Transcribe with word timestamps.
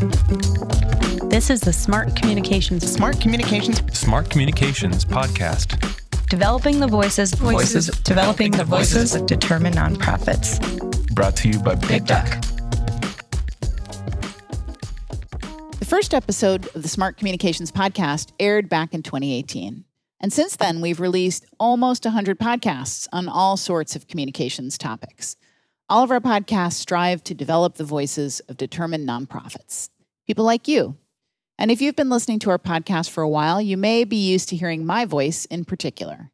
This 0.00 1.50
is 1.50 1.60
the 1.60 1.74
Smart 1.74 2.16
Communications 2.16 2.90
Smart 2.90 3.20
Communications 3.20 3.82
Smart 3.98 4.30
Communications 4.30 5.04
Podcast. 5.04 5.78
Developing 6.30 6.80
the 6.80 6.86
voices, 6.86 7.34
Voices. 7.34 7.88
developing 8.00 8.50
the 8.52 8.64
voices 8.64 9.10
Voices. 9.12 9.26
determine 9.26 9.74
nonprofits. 9.74 10.58
Brought 11.14 11.36
to 11.36 11.50
you 11.50 11.58
by 11.58 11.74
Big 11.74 12.06
Duck. 12.06 12.26
The 15.78 15.86
first 15.86 16.14
episode 16.14 16.74
of 16.74 16.82
the 16.82 16.88
Smart 16.88 17.18
Communications 17.18 17.70
podcast 17.70 18.32
aired 18.40 18.70
back 18.70 18.94
in 18.94 19.02
2018. 19.02 19.84
And 20.20 20.32
since 20.32 20.56
then, 20.56 20.80
we've 20.80 21.00
released 21.00 21.44
almost 21.58 22.06
100 22.06 22.38
podcasts 22.38 23.06
on 23.12 23.28
all 23.28 23.58
sorts 23.58 23.94
of 23.96 24.08
communications 24.08 24.78
topics. 24.78 25.36
All 25.90 26.04
of 26.04 26.12
our 26.12 26.20
podcasts 26.20 26.74
strive 26.74 27.24
to 27.24 27.34
develop 27.34 27.74
the 27.74 27.82
voices 27.82 28.38
of 28.48 28.56
determined 28.56 29.08
nonprofits, 29.08 29.90
people 30.24 30.44
like 30.44 30.68
you. 30.68 30.96
And 31.58 31.68
if 31.68 31.82
you've 31.82 31.96
been 31.96 32.08
listening 32.08 32.38
to 32.40 32.50
our 32.50 32.60
podcast 32.60 33.10
for 33.10 33.24
a 33.24 33.28
while, 33.28 33.60
you 33.60 33.76
may 33.76 34.04
be 34.04 34.14
used 34.14 34.48
to 34.50 34.56
hearing 34.56 34.86
my 34.86 35.04
voice 35.04 35.46
in 35.46 35.64
particular. 35.64 36.30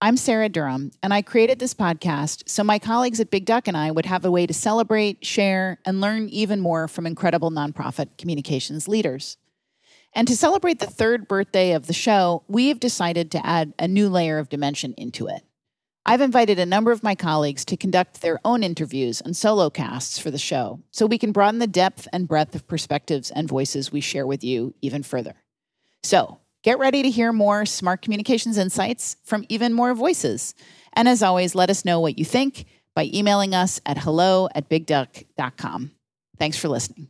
I'm 0.00 0.16
Sarah 0.16 0.48
Durham, 0.48 0.92
and 1.02 1.12
I 1.12 1.20
created 1.20 1.58
this 1.58 1.74
podcast 1.74 2.48
so 2.48 2.64
my 2.64 2.78
colleagues 2.78 3.20
at 3.20 3.30
Big 3.30 3.44
Duck 3.44 3.68
and 3.68 3.76
I 3.76 3.90
would 3.90 4.06
have 4.06 4.24
a 4.24 4.30
way 4.30 4.46
to 4.46 4.54
celebrate, 4.54 5.26
share, 5.26 5.78
and 5.84 6.00
learn 6.00 6.30
even 6.30 6.62
more 6.62 6.88
from 6.88 7.06
incredible 7.06 7.50
nonprofit 7.50 8.16
communications 8.16 8.88
leaders. 8.88 9.36
And 10.14 10.26
to 10.26 10.34
celebrate 10.34 10.78
the 10.78 10.86
third 10.86 11.28
birthday 11.28 11.72
of 11.72 11.86
the 11.86 11.92
show, 11.92 12.44
we've 12.48 12.80
decided 12.80 13.30
to 13.32 13.46
add 13.46 13.74
a 13.78 13.88
new 13.88 14.08
layer 14.08 14.38
of 14.38 14.48
dimension 14.48 14.94
into 14.96 15.26
it. 15.26 15.42
I've 16.08 16.20
invited 16.20 16.60
a 16.60 16.66
number 16.66 16.92
of 16.92 17.02
my 17.02 17.16
colleagues 17.16 17.64
to 17.64 17.76
conduct 17.76 18.20
their 18.20 18.38
own 18.44 18.62
interviews 18.62 19.20
and 19.20 19.36
solo 19.36 19.70
casts 19.70 20.20
for 20.20 20.30
the 20.30 20.38
show 20.38 20.78
so 20.92 21.04
we 21.04 21.18
can 21.18 21.32
broaden 21.32 21.58
the 21.58 21.66
depth 21.66 22.06
and 22.12 22.28
breadth 22.28 22.54
of 22.54 22.68
perspectives 22.68 23.32
and 23.32 23.48
voices 23.48 23.90
we 23.90 24.00
share 24.00 24.24
with 24.24 24.44
you 24.44 24.72
even 24.80 25.02
further. 25.02 25.34
So, 26.04 26.38
get 26.62 26.78
ready 26.78 27.02
to 27.02 27.10
hear 27.10 27.32
more 27.32 27.66
smart 27.66 28.02
communications 28.02 28.56
insights 28.56 29.16
from 29.24 29.44
even 29.48 29.72
more 29.72 29.94
voices. 29.94 30.54
And 30.92 31.08
as 31.08 31.24
always, 31.24 31.56
let 31.56 31.70
us 31.70 31.84
know 31.84 31.98
what 31.98 32.20
you 32.20 32.24
think 32.24 32.66
by 32.94 33.10
emailing 33.12 33.52
us 33.52 33.80
at 33.84 33.98
hello 33.98 34.48
at 34.54 34.68
bigduck.com. 34.68 35.90
Thanks 36.38 36.56
for 36.56 36.68
listening. 36.68 37.08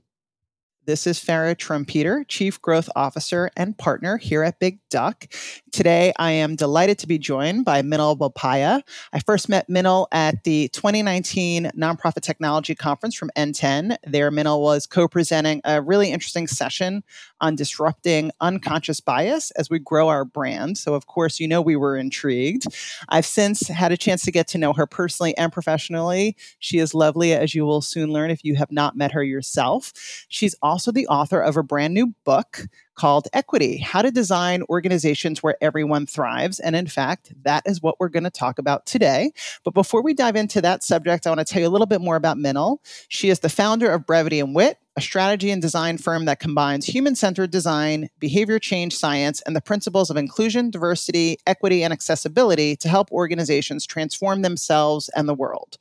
This 0.87 1.05
is 1.05 1.19
Farra 1.19 1.57
Trompeter, 1.57 2.25
Chief 2.29 2.63
Growth 2.63 2.89
Officer 2.95 3.51
and 3.57 3.77
Partner 3.77 4.19
here 4.19 4.45
at 4.45 4.61
Big 4.61 4.79
Duck. 4.89 5.27
Today, 5.73 6.13
I 6.17 6.31
am 6.31 6.55
delighted 6.55 6.97
to 7.01 7.09
be 7.09 7.19
joined 7.19 7.65
by 7.65 7.83
Minal 7.83 8.17
Bopaiah. 8.17 8.83
I 9.13 9.19
first 9.19 9.49
met 9.49 9.69
Minal 9.69 10.07
at 10.13 10.45
the 10.45 10.69
2019 10.69 11.73
Nonprofit 11.77 12.21
Technology 12.21 12.77
Conference 12.77 13.17
from 13.17 13.31
NTEN. 13.37 13.97
There, 14.05 14.31
Minal 14.31 14.63
was 14.63 14.87
co 14.87 15.09
presenting 15.09 15.61
a 15.65 15.83
really 15.83 16.13
interesting 16.13 16.47
session 16.47 17.03
on 17.41 17.57
disrupting 17.57 18.31
unconscious 18.41 19.01
bias 19.01 19.51
as 19.53 19.71
we 19.71 19.79
grow 19.79 20.09
our 20.09 20.25
brand. 20.25 20.79
So, 20.79 20.95
of 20.95 21.07
course, 21.07 21.41
you 21.41 21.49
know 21.49 21.61
we 21.61 21.77
were 21.77 21.97
intrigued. 21.97 22.65
I've 23.09 23.27
since 23.27 23.69
had 23.69 23.93
a 23.93 23.97
chance 23.97 24.23
to 24.25 24.33
get 24.33 24.49
to 24.49 24.59
know 24.59 24.73
her 24.73 24.87
personally 24.87 25.37
and 25.37 25.53
professionally. 25.53 26.37
She 26.59 26.79
is 26.79 26.95
lovely, 26.95 27.33
as 27.33 27.55
you 27.55 27.65
will 27.65 27.83
soon 27.83 28.13
learn 28.13 28.31
if 28.31 28.45
you 28.45 28.57
have 28.57 28.73
not 28.73 28.97
met 28.97 29.13
her 29.13 29.23
yourself. 29.23 29.93
She's 30.29 30.55
also 30.63 30.93
the 30.93 31.07
author 31.09 31.41
of 31.41 31.57
a 31.57 31.63
brand 31.63 31.95
new 31.95 32.15
book 32.25 32.67
called 32.97 33.29
Equity 33.33 33.79
How 33.79 34.03
to 34.03 34.11
Design 34.11 34.63
Organizations 34.69 35.43
Where 35.43 35.57
Everyone 35.61 36.07
Thrives. 36.07 36.59
And 36.59 36.75
in 36.75 36.87
fact, 36.87 37.33
that 37.45 37.63
is 37.67 37.83
what 37.83 38.01
we're 38.01 38.09
going 38.09 38.25
to 38.25 38.31
talk 38.31 38.59
about 38.59 38.87
today. 38.87 39.33
But 39.65 39.75
before 39.75 40.03
we 40.03 40.15
dive 40.15 40.37
into 40.37 40.61
that 40.63 40.83
subject, 40.83 41.27
I 41.27 41.31
want 41.31 41.41
to 41.41 41.45
tell 41.45 41.63
you 41.63 41.69
a 41.69 41.71
little 41.71 41.87
bit 41.87 42.01
more 42.01 42.17
about 42.17 42.39
Minal. 42.39 42.83
She 43.09 43.29
is 43.29 43.41
the 43.41 43.49
founder 43.49 43.91
of 43.91 44.07
Brevity 44.07 44.41
and 44.41 44.55
Wit, 44.55 44.79
a 44.97 45.01
strategy 45.01 45.51
and 45.51 45.61
design 45.61 45.99
firm 45.99 46.25
that 46.25 46.41
combines 46.41 46.87
human 46.87 47.15
centered 47.15 47.51
design, 47.51 48.09
behavior 48.19 48.59
change 48.59 48.97
science, 48.97 49.43
and 49.43 49.55
the 49.55 49.61
principles 49.61 50.09
of 50.09 50.17
inclusion, 50.17 50.71
diversity, 50.71 51.39
equity, 51.47 51.85
and 51.85 51.93
accessibility 51.93 52.77
to 52.77 52.89
help 52.89 53.13
organizations 53.13 53.87
transform 53.87 54.43
themselves 54.43 55.11
and 55.11 55.29
the 55.29 55.35
world. 55.35 55.77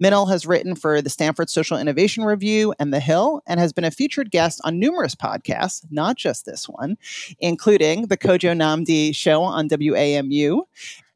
Minal 0.00 0.26
has 0.26 0.46
written 0.46 0.76
for 0.76 1.02
the 1.02 1.10
Stanford 1.10 1.50
Social 1.50 1.76
Innovation 1.76 2.24
Review 2.24 2.72
and 2.78 2.94
The 2.94 3.00
Hill 3.00 3.42
and 3.48 3.58
has 3.58 3.72
been 3.72 3.84
a 3.84 3.90
featured 3.90 4.30
guest 4.30 4.60
on 4.62 4.78
numerous 4.78 5.16
podcasts, 5.16 5.84
not 5.90 6.16
just 6.16 6.46
this 6.46 6.68
one, 6.68 6.96
including 7.40 8.06
the 8.06 8.16
Kojo 8.16 8.54
Nnamdi 8.54 9.12
show 9.12 9.42
on 9.42 9.68
WAMU. 9.68 10.62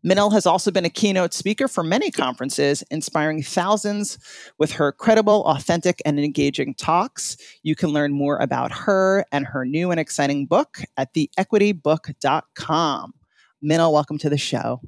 Minal 0.03 0.31
has 0.31 0.47
also 0.47 0.73
been 0.73 0.85
a 0.85 0.91
keynote 0.91 1.33
speaker 1.33 1.69
for 1.69 1.85
many 1.85 2.11
conferences, 2.11 2.83
inspiring 2.91 3.41
thousands 3.41 4.19
with 4.59 4.73
her 4.73 4.91
credible, 4.91 5.45
authentic, 5.45 6.03
and 6.05 6.19
engaging 6.19 6.75
talks. 6.75 7.37
You 7.63 7.77
can 7.77 7.91
learn 7.91 8.13
more 8.13 8.39
about 8.39 8.73
her 8.73 9.25
and 9.31 9.47
her 9.47 9.65
new 9.65 9.93
and 9.93 10.01
exciting 10.01 10.47
book 10.47 10.81
at 10.97 11.15
theequitybook.com. 11.15 13.15
Minal, 13.63 13.93
welcome 13.93 14.19
to 14.19 14.29
the 14.29 14.37
show. 14.37 14.81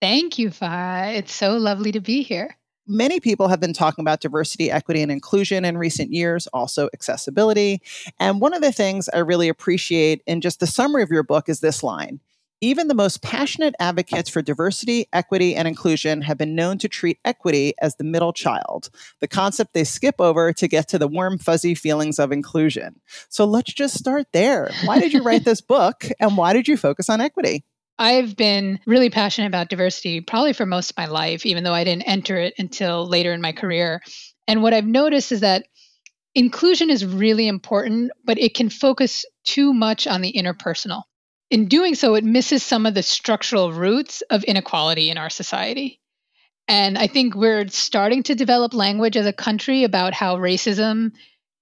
Thank 0.00 0.38
you, 0.38 0.48
Farra. 0.48 1.14
It's 1.14 1.34
so 1.34 1.58
lovely 1.58 1.92
to 1.92 2.00
be 2.00 2.22
here. 2.22 2.56
Many 2.86 3.18
people 3.18 3.48
have 3.48 3.60
been 3.60 3.72
talking 3.72 4.02
about 4.02 4.20
diversity, 4.20 4.70
equity, 4.70 5.00
and 5.00 5.10
inclusion 5.10 5.64
in 5.64 5.78
recent 5.78 6.12
years, 6.12 6.46
also 6.48 6.90
accessibility. 6.92 7.80
And 8.20 8.42
one 8.42 8.52
of 8.52 8.60
the 8.60 8.72
things 8.72 9.08
I 9.08 9.18
really 9.18 9.48
appreciate 9.48 10.22
in 10.26 10.42
just 10.42 10.60
the 10.60 10.66
summary 10.66 11.02
of 11.02 11.10
your 11.10 11.22
book 11.22 11.48
is 11.48 11.60
this 11.60 11.82
line 11.82 12.20
Even 12.60 12.88
the 12.88 12.94
most 12.94 13.22
passionate 13.22 13.74
advocates 13.80 14.28
for 14.28 14.42
diversity, 14.42 15.06
equity, 15.14 15.56
and 15.56 15.66
inclusion 15.66 16.20
have 16.22 16.36
been 16.36 16.54
known 16.54 16.76
to 16.78 16.88
treat 16.88 17.18
equity 17.24 17.72
as 17.80 17.96
the 17.96 18.04
middle 18.04 18.34
child, 18.34 18.90
the 19.20 19.28
concept 19.28 19.72
they 19.72 19.84
skip 19.84 20.16
over 20.20 20.52
to 20.52 20.68
get 20.68 20.86
to 20.88 20.98
the 20.98 21.08
warm, 21.08 21.38
fuzzy 21.38 21.74
feelings 21.74 22.18
of 22.18 22.32
inclusion. 22.32 23.00
So 23.30 23.46
let's 23.46 23.72
just 23.72 23.98
start 23.98 24.26
there. 24.32 24.70
Why 24.84 24.98
did 25.00 25.14
you 25.14 25.22
write 25.22 25.46
this 25.46 25.60
book, 25.74 26.04
and 26.20 26.36
why 26.36 26.52
did 26.52 26.68
you 26.68 26.76
focus 26.76 27.08
on 27.08 27.22
equity? 27.22 27.64
I've 27.98 28.36
been 28.36 28.80
really 28.86 29.10
passionate 29.10 29.46
about 29.46 29.68
diversity 29.68 30.20
probably 30.20 30.52
for 30.52 30.66
most 30.66 30.90
of 30.90 30.96
my 30.96 31.06
life, 31.06 31.46
even 31.46 31.64
though 31.64 31.74
I 31.74 31.84
didn't 31.84 32.08
enter 32.08 32.36
it 32.36 32.54
until 32.58 33.06
later 33.06 33.32
in 33.32 33.40
my 33.40 33.52
career. 33.52 34.02
And 34.48 34.62
what 34.62 34.74
I've 34.74 34.86
noticed 34.86 35.32
is 35.32 35.40
that 35.40 35.66
inclusion 36.34 36.90
is 36.90 37.06
really 37.06 37.46
important, 37.46 38.10
but 38.24 38.38
it 38.38 38.54
can 38.54 38.68
focus 38.68 39.24
too 39.44 39.72
much 39.72 40.06
on 40.06 40.20
the 40.20 40.32
interpersonal. 40.32 41.02
In 41.50 41.68
doing 41.68 41.94
so, 41.94 42.14
it 42.16 42.24
misses 42.24 42.62
some 42.62 42.86
of 42.86 42.94
the 42.94 43.02
structural 43.02 43.72
roots 43.72 44.22
of 44.22 44.42
inequality 44.44 45.10
in 45.10 45.18
our 45.18 45.30
society. 45.30 46.00
And 46.66 46.98
I 46.98 47.06
think 47.06 47.34
we're 47.34 47.68
starting 47.68 48.22
to 48.24 48.34
develop 48.34 48.74
language 48.74 49.16
as 49.16 49.26
a 49.26 49.32
country 49.32 49.84
about 49.84 50.14
how 50.14 50.36
racism, 50.36 51.12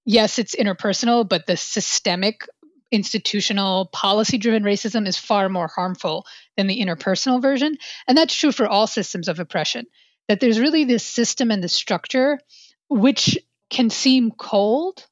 yes, 0.07 0.39
it's 0.39 0.55
interpersonal, 0.55 1.29
but 1.29 1.47
the 1.47 1.57
systemic 1.57 2.47
institutional 2.93 3.87
policy 3.87 4.39
driven 4.39 4.63
racism 4.63 5.07
is 5.09 5.19
far 5.19 5.49
more 5.49 5.69
harmful 5.69 6.27
than 6.57 6.67
the 6.67 6.81
interpersonal 6.81 7.41
version. 7.41 7.77
And 8.07 8.17
that's 8.17 8.35
true 8.35 8.53
for 8.53 8.69
all 8.69 8.87
systems 8.87 9.29
of 9.29 9.41
oppression 9.41 9.87
that 10.29 10.39
there's 10.41 10.61
really 10.61 10.85
this 10.85 11.05
system 11.05 11.51
and 11.51 11.63
the 11.63 11.69
structure 11.69 12.39
which 12.89 13.39
can 13.71 13.91
seem 13.91 14.31
cold 14.31 15.07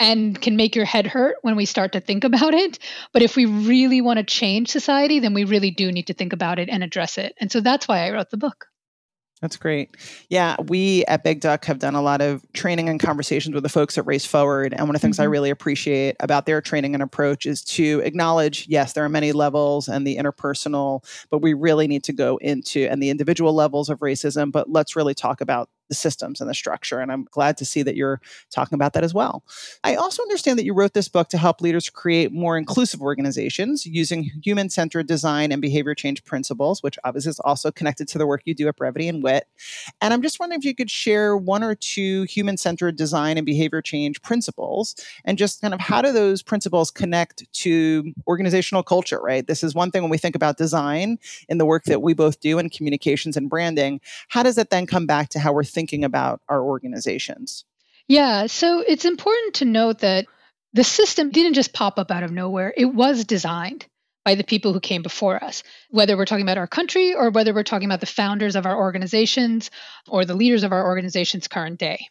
and 0.00 0.40
can 0.40 0.56
make 0.56 0.74
your 0.74 0.84
head 0.84 1.06
hurt 1.06 1.36
when 1.42 1.56
we 1.56 1.66
start 1.66 1.92
to 1.92 2.00
think 2.00 2.24
about 2.24 2.54
it. 2.54 2.78
But 3.12 3.22
if 3.22 3.36
we 3.36 3.44
really 3.44 4.00
want 4.00 4.18
to 4.18 4.24
change 4.24 4.70
society 4.70 5.18
then 5.18 5.34
we 5.34 5.44
really 5.44 5.70
do 5.70 5.92
need 5.92 6.06
to 6.06 6.14
think 6.14 6.32
about 6.32 6.58
it 6.58 6.68
and 6.68 6.82
address 6.82 7.18
it. 7.18 7.34
And 7.38 7.52
so 7.52 7.60
that's 7.60 7.86
why 7.86 8.06
i 8.06 8.10
wrote 8.10 8.30
the 8.30 8.36
book 8.36 8.66
That's 9.42 9.56
great. 9.56 9.96
Yeah, 10.30 10.56
we 10.68 11.04
at 11.06 11.22
Big 11.22 11.40
Duck 11.40 11.66
have 11.66 11.78
done 11.78 11.94
a 11.94 12.00
lot 12.00 12.22
of 12.22 12.42
training 12.54 12.88
and 12.88 12.98
conversations 12.98 13.52
with 13.52 13.62
the 13.62 13.68
folks 13.68 13.98
at 13.98 14.06
Race 14.06 14.24
Forward. 14.24 14.72
And 14.72 14.82
one 14.88 14.94
of 14.94 15.02
the 15.02 15.04
things 15.04 15.18
I 15.18 15.26
Mhm. 15.26 15.30
really 15.30 15.50
appreciate 15.50 16.16
about 16.20 16.46
their 16.46 16.62
training 16.62 16.94
and 16.94 17.02
approach 17.02 17.44
is 17.44 17.62
to 17.64 18.00
acknowledge 18.04 18.66
yes, 18.68 18.92
there 18.94 19.04
are 19.04 19.08
many 19.08 19.32
levels 19.32 19.88
and 19.88 20.06
the 20.06 20.16
interpersonal, 20.16 21.04
but 21.30 21.42
we 21.42 21.52
really 21.52 21.86
need 21.86 22.04
to 22.04 22.12
go 22.12 22.38
into 22.38 22.86
and 22.90 23.02
the 23.02 23.10
individual 23.10 23.52
levels 23.52 23.90
of 23.90 23.98
racism. 23.98 24.50
But 24.50 24.70
let's 24.70 24.96
really 24.96 25.14
talk 25.14 25.40
about 25.42 25.68
the 25.94 26.00
systems 26.00 26.40
and 26.40 26.50
the 26.50 26.54
structure. 26.54 26.98
And 26.98 27.12
I'm 27.12 27.26
glad 27.30 27.56
to 27.58 27.64
see 27.64 27.82
that 27.82 27.94
you're 27.94 28.20
talking 28.50 28.74
about 28.74 28.92
that 28.94 29.04
as 29.04 29.14
well. 29.14 29.44
I 29.84 29.94
also 29.94 30.22
understand 30.22 30.58
that 30.58 30.64
you 30.64 30.74
wrote 30.74 30.92
this 30.92 31.08
book 31.08 31.28
to 31.28 31.38
help 31.38 31.60
leaders 31.60 31.88
create 31.88 32.32
more 32.32 32.58
inclusive 32.58 33.00
organizations 33.00 33.86
using 33.86 34.30
human 34.42 34.70
centered 34.70 35.06
design 35.06 35.52
and 35.52 35.62
behavior 35.62 35.94
change 35.94 36.24
principles, 36.24 36.82
which 36.82 36.98
obviously 37.04 37.30
is 37.30 37.40
also 37.40 37.70
connected 37.70 38.08
to 38.08 38.18
the 38.18 38.26
work 38.26 38.42
you 38.44 38.54
do 38.54 38.66
at 38.68 38.76
Brevity 38.76 39.08
and 39.08 39.22
Wit. 39.22 39.46
And 40.00 40.12
I'm 40.12 40.22
just 40.22 40.40
wondering 40.40 40.60
if 40.60 40.64
you 40.64 40.74
could 40.74 40.90
share 40.90 41.36
one 41.36 41.62
or 41.62 41.74
two 41.74 42.24
human 42.24 42.56
centered 42.56 42.96
design 42.96 43.36
and 43.36 43.46
behavior 43.46 43.80
change 43.80 44.20
principles 44.22 44.96
and 45.24 45.38
just 45.38 45.60
kind 45.60 45.74
of 45.74 45.80
how 45.80 46.02
do 46.02 46.12
those 46.12 46.42
principles 46.42 46.90
connect 46.90 47.50
to 47.52 48.12
organizational 48.26 48.82
culture, 48.82 49.20
right? 49.20 49.46
This 49.46 49.62
is 49.62 49.74
one 49.74 49.90
thing 49.90 50.02
when 50.02 50.10
we 50.10 50.18
think 50.18 50.34
about 50.34 50.56
design 50.56 51.18
in 51.48 51.58
the 51.58 51.64
work 51.64 51.84
that 51.84 52.02
we 52.02 52.14
both 52.14 52.40
do 52.40 52.58
in 52.58 52.68
communications 52.68 53.36
and 53.36 53.48
branding. 53.48 54.00
How 54.28 54.42
does 54.42 54.58
it 54.58 54.70
then 54.70 54.86
come 54.86 55.06
back 55.06 55.28
to 55.30 55.38
how 55.38 55.52
we're 55.52 55.62
thinking 55.62 55.83
about 56.04 56.40
our 56.48 56.62
organizations? 56.62 57.64
Yeah, 58.08 58.46
so 58.46 58.80
it's 58.80 59.04
important 59.04 59.54
to 59.54 59.64
note 59.64 60.00
that 60.00 60.26
the 60.72 60.84
system 60.84 61.30
didn't 61.30 61.54
just 61.54 61.72
pop 61.72 61.98
up 61.98 62.10
out 62.10 62.22
of 62.22 62.32
nowhere. 62.32 62.72
It 62.76 62.86
was 62.86 63.24
designed 63.24 63.86
by 64.24 64.34
the 64.34 64.44
people 64.44 64.72
who 64.72 64.80
came 64.80 65.02
before 65.02 65.42
us, 65.42 65.62
whether 65.90 66.16
we're 66.16 66.24
talking 66.24 66.44
about 66.44 66.58
our 66.58 66.66
country 66.66 67.14
or 67.14 67.30
whether 67.30 67.54
we're 67.54 67.62
talking 67.62 67.86
about 67.86 68.00
the 68.00 68.06
founders 68.06 68.56
of 68.56 68.66
our 68.66 68.76
organizations 68.76 69.70
or 70.08 70.24
the 70.24 70.34
leaders 70.34 70.64
of 70.64 70.72
our 70.72 70.84
organization's 70.86 71.46
current 71.46 71.78
day. 71.78 72.08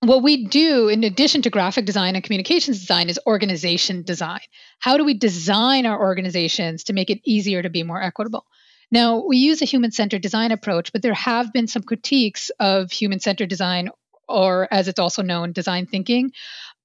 what 0.00 0.22
we 0.22 0.46
do 0.46 0.88
in 0.88 1.04
addition 1.04 1.42
to 1.42 1.50
graphic 1.50 1.84
design 1.84 2.14
and 2.14 2.22
communications 2.22 2.78
design 2.78 3.08
is 3.08 3.18
organization 3.26 4.02
design. 4.02 4.40
How 4.78 4.96
do 4.96 5.04
we 5.04 5.14
design 5.14 5.86
our 5.86 5.98
organizations 5.98 6.84
to 6.84 6.92
make 6.92 7.10
it 7.10 7.20
easier 7.24 7.62
to 7.62 7.70
be 7.70 7.82
more 7.82 8.00
equitable? 8.00 8.46
Now, 8.90 9.24
we 9.26 9.38
use 9.38 9.62
a 9.62 9.66
human 9.66 9.90
centered 9.90 10.22
design 10.22 10.52
approach, 10.52 10.92
but 10.92 11.02
there 11.02 11.14
have 11.14 11.52
been 11.52 11.66
some 11.66 11.82
critiques 11.82 12.50
of 12.60 12.92
human 12.92 13.20
centered 13.20 13.48
design, 13.48 13.90
or 14.28 14.68
as 14.70 14.88
it's 14.88 15.00
also 15.00 15.22
known, 15.22 15.52
design 15.52 15.86
thinking, 15.86 16.32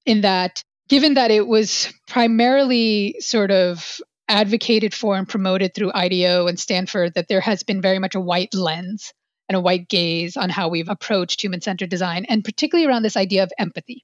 in 0.06 0.22
that 0.22 0.64
given 0.90 1.14
that 1.14 1.32
it 1.32 1.48
was 1.48 1.94
primarily 2.08 3.16
sort 3.20 3.52
of 3.52 4.02
advocated 4.28 4.94
for 4.94 5.16
and 5.16 5.28
promoted 5.28 5.74
through 5.74 5.92
IDEO 5.94 6.48
and 6.48 6.60
Stanford, 6.60 7.14
that 7.14 7.28
there 7.28 7.42
has 7.42 7.64
been 7.64 7.82
very 7.82 8.00
much 8.00 8.16
a 8.16 8.20
white 8.20 8.54
lens 8.54 9.14
and 9.48 9.56
a 9.56 9.62
white 9.62 9.88
gaze 9.90 10.38
on 10.38 10.50
how 10.50 10.70
we've 10.70 10.90
approached 10.90 11.42
human 11.42 11.62
centered 11.62 11.90
design, 11.90 12.26
and 12.28 12.44
particularly 12.44 12.88
around 12.88 13.04
this 13.04 13.18
idea 13.18 13.44
of 13.44 13.52
empathy. 13.60 14.04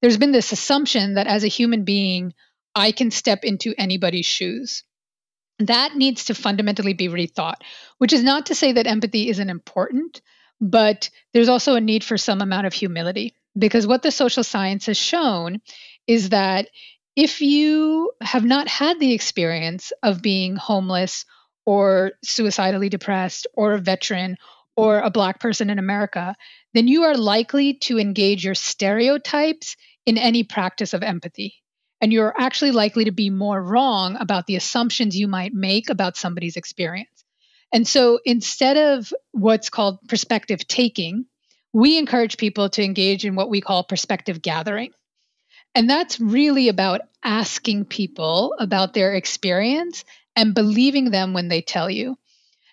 There's 0.00 0.16
been 0.16 0.32
this 0.32 0.52
assumption 0.52 1.14
that 1.14 1.26
as 1.26 1.44
a 1.44 1.48
human 1.48 1.84
being, 1.84 2.32
I 2.74 2.92
can 2.92 3.10
step 3.10 3.44
into 3.44 3.74
anybody's 3.76 4.26
shoes. 4.26 4.84
That 5.60 5.94
needs 5.94 6.26
to 6.26 6.34
fundamentally 6.34 6.94
be 6.94 7.08
rethought, 7.08 7.62
which 7.98 8.12
is 8.12 8.22
not 8.22 8.46
to 8.46 8.54
say 8.54 8.72
that 8.72 8.86
empathy 8.86 9.28
isn't 9.28 9.50
important, 9.50 10.22
but 10.60 11.10
there's 11.32 11.48
also 11.48 11.74
a 11.74 11.80
need 11.80 12.02
for 12.02 12.16
some 12.16 12.40
amount 12.40 12.66
of 12.66 12.72
humility. 12.72 13.34
Because 13.58 13.86
what 13.86 14.02
the 14.02 14.10
social 14.10 14.44
science 14.44 14.86
has 14.86 14.96
shown 14.96 15.60
is 16.06 16.30
that 16.30 16.68
if 17.16 17.40
you 17.42 18.12
have 18.22 18.44
not 18.44 18.68
had 18.68 19.00
the 19.00 19.12
experience 19.12 19.92
of 20.02 20.22
being 20.22 20.56
homeless 20.56 21.26
or 21.66 22.12
suicidally 22.24 22.88
depressed 22.88 23.46
or 23.54 23.72
a 23.74 23.78
veteran 23.78 24.36
or 24.76 25.00
a 25.00 25.10
Black 25.10 25.40
person 25.40 25.68
in 25.68 25.78
America, 25.78 26.34
then 26.72 26.88
you 26.88 27.02
are 27.02 27.16
likely 27.16 27.74
to 27.74 27.98
engage 27.98 28.44
your 28.44 28.54
stereotypes 28.54 29.76
in 30.06 30.16
any 30.16 30.42
practice 30.44 30.94
of 30.94 31.02
empathy. 31.02 31.56
And 32.00 32.12
you're 32.12 32.34
actually 32.36 32.70
likely 32.70 33.04
to 33.04 33.12
be 33.12 33.30
more 33.30 33.62
wrong 33.62 34.16
about 34.16 34.46
the 34.46 34.56
assumptions 34.56 35.16
you 35.16 35.28
might 35.28 35.52
make 35.52 35.90
about 35.90 36.16
somebody's 36.16 36.56
experience. 36.56 37.24
And 37.72 37.86
so 37.86 38.18
instead 38.24 38.76
of 38.76 39.12
what's 39.32 39.70
called 39.70 39.98
perspective 40.08 40.66
taking, 40.66 41.26
we 41.72 41.98
encourage 41.98 42.36
people 42.36 42.68
to 42.70 42.82
engage 42.82 43.24
in 43.24 43.36
what 43.36 43.50
we 43.50 43.60
call 43.60 43.84
perspective 43.84 44.42
gathering. 44.42 44.92
And 45.74 45.88
that's 45.88 46.18
really 46.18 46.68
about 46.68 47.02
asking 47.22 47.84
people 47.84 48.54
about 48.58 48.92
their 48.92 49.14
experience 49.14 50.04
and 50.34 50.54
believing 50.54 51.10
them 51.10 51.32
when 51.32 51.48
they 51.48 51.60
tell 51.60 51.88
you. 51.88 52.16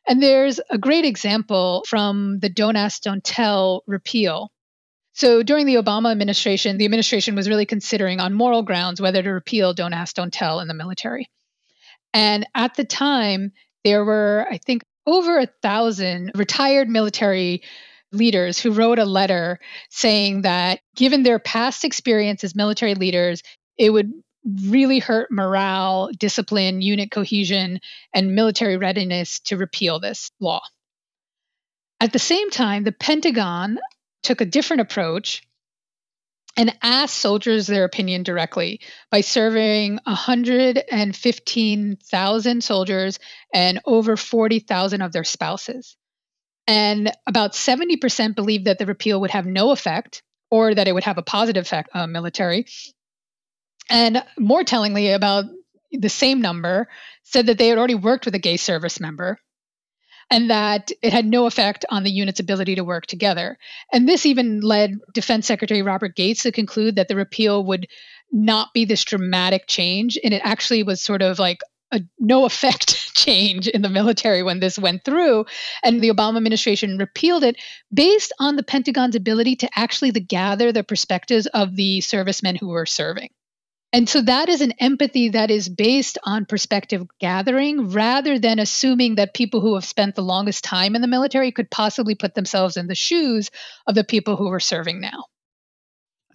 And 0.07 0.23
there's 0.23 0.59
a 0.69 0.77
great 0.77 1.05
example 1.05 1.83
from 1.87 2.39
the 2.39 2.49
Don't 2.49 2.77
Ask, 2.77 3.03
Don't 3.03 3.23
Tell 3.23 3.83
repeal. 3.85 4.51
So 5.17 5.41
during 5.41 5.65
the 5.65 5.77
Obama 5.77 6.11
administration, 6.11 6.77
the 6.77 6.85
administration 6.85 7.33
was 7.33 7.49
really 7.49 7.65
considering 7.65 8.19
on 8.19 8.35
moral 8.35 8.61
grounds 8.61 9.01
whether 9.01 9.23
to 9.23 9.31
repeal 9.31 9.73
Don't 9.73 9.93
Ask, 9.93 10.15
Don't 10.15 10.31
Tell 10.31 10.59
in 10.59 10.67
the 10.67 10.75
military. 10.75 11.27
And 12.13 12.45
at 12.53 12.75
the 12.75 12.83
time, 12.83 13.51
there 13.83 14.05
were, 14.05 14.45
I 14.47 14.59
think, 14.59 14.83
over 15.07 15.39
a 15.39 15.47
thousand 15.63 16.33
retired 16.35 16.87
military 16.87 17.63
leaders 18.11 18.59
who 18.59 18.71
wrote 18.71 18.99
a 18.99 19.05
letter 19.05 19.59
saying 19.89 20.43
that 20.43 20.81
given 20.95 21.23
their 21.23 21.39
past 21.39 21.83
experience 21.83 22.43
as 22.43 22.53
military 22.53 22.93
leaders, 22.93 23.41
it 23.75 23.89
would 23.89 24.13
really 24.65 24.99
hurt 24.99 25.31
morale, 25.31 26.11
discipline, 26.15 26.83
unit 26.83 27.09
cohesion, 27.09 27.79
and 28.13 28.35
military 28.35 28.77
readiness 28.77 29.39
to 29.39 29.57
repeal 29.57 29.99
this 29.99 30.29
law. 30.39 30.61
At 31.99 32.13
the 32.13 32.19
same 32.19 32.51
time, 32.51 32.83
the 32.83 32.91
Pentagon 32.91 33.79
took 34.27 34.41
a 34.41 34.45
different 34.45 34.81
approach 34.81 35.41
and 36.57 36.77
asked 36.81 37.15
soldiers 37.15 37.65
their 37.65 37.85
opinion 37.85 38.23
directly 38.23 38.81
by 39.09 39.21
surveying 39.21 40.01
115,000 40.03 42.63
soldiers 42.63 43.19
and 43.53 43.79
over 43.85 44.17
40,000 44.17 45.01
of 45.01 45.13
their 45.13 45.23
spouses. 45.23 45.95
And 46.67 47.09
about 47.25 47.53
70% 47.53 48.35
believed 48.35 48.65
that 48.65 48.79
the 48.79 48.85
repeal 48.85 49.21
would 49.21 49.31
have 49.31 49.45
no 49.45 49.71
effect 49.71 50.23
or 50.51 50.75
that 50.75 50.89
it 50.89 50.93
would 50.93 51.05
have 51.05 51.17
a 51.17 51.23
positive 51.23 51.65
effect 51.65 51.91
on 51.93 52.11
military, 52.11 52.65
and 53.89 54.21
more 54.37 54.65
tellingly, 54.65 55.11
about 55.11 55.45
the 55.93 56.09
same 56.09 56.41
number 56.41 56.89
said 57.23 57.45
that 57.45 57.57
they 57.57 57.69
had 57.69 57.77
already 57.77 57.95
worked 57.95 58.25
with 58.25 58.35
a 58.35 58.39
gay 58.39 58.57
service 58.57 58.99
member 58.99 59.39
and 60.29 60.49
that 60.49 60.91
it 61.01 61.13
had 61.13 61.25
no 61.25 61.45
effect 61.45 61.85
on 61.89 62.03
the 62.03 62.11
unit's 62.11 62.39
ability 62.39 62.75
to 62.75 62.83
work 62.83 63.05
together. 63.05 63.57
And 63.93 64.07
this 64.07 64.25
even 64.25 64.59
led 64.59 64.95
Defense 65.13 65.47
Secretary 65.47 65.81
Robert 65.81 66.15
Gates 66.15 66.43
to 66.43 66.51
conclude 66.51 66.95
that 66.95 67.07
the 67.07 67.15
repeal 67.15 67.63
would 67.65 67.87
not 68.31 68.73
be 68.73 68.85
this 68.85 69.03
dramatic 69.03 69.67
change. 69.67 70.17
And 70.23 70.33
it 70.33 70.41
actually 70.43 70.83
was 70.83 71.01
sort 71.01 71.21
of 71.21 71.39
like 71.39 71.59
a 71.91 72.01
no 72.19 72.45
effect 72.45 73.13
change 73.15 73.67
in 73.67 73.81
the 73.81 73.89
military 73.89 74.43
when 74.43 74.59
this 74.59 74.77
went 74.77 75.03
through 75.03 75.45
and 75.83 76.01
the 76.01 76.09
obama 76.09 76.37
administration 76.37 76.97
repealed 76.97 77.43
it 77.43 77.55
based 77.93 78.33
on 78.39 78.55
the 78.55 78.63
pentagon's 78.63 79.15
ability 79.15 79.55
to 79.55 79.69
actually 79.75 80.11
to 80.11 80.19
gather 80.19 80.71
the 80.71 80.83
perspectives 80.83 81.47
of 81.47 81.75
the 81.75 82.01
servicemen 82.01 82.55
who 82.55 82.67
were 82.67 82.85
serving 82.85 83.29
and 83.93 84.09
so 84.09 84.21
that 84.21 84.49
is 84.49 84.61
an 84.61 84.73
empathy 84.79 85.29
that 85.29 85.49
is 85.49 85.69
based 85.69 86.17
on 86.23 86.45
perspective 86.45 87.05
gathering 87.19 87.89
rather 87.91 88.37
than 88.37 88.59
assuming 88.59 89.15
that 89.15 89.33
people 89.33 89.61
who 89.61 89.75
have 89.75 89.85
spent 89.85 90.15
the 90.15 90.21
longest 90.21 90.63
time 90.63 90.95
in 90.95 91.01
the 91.01 91.07
military 91.07 91.51
could 91.51 91.71
possibly 91.71 92.13
put 92.13 92.35
themselves 92.35 92.75
in 92.75 92.87
the 92.87 92.95
shoes 92.95 93.49
of 93.85 93.95
the 93.95 94.03
people 94.03 94.35
who 94.35 94.51
are 94.51 94.59
serving 94.59 94.99
now. 94.99 95.25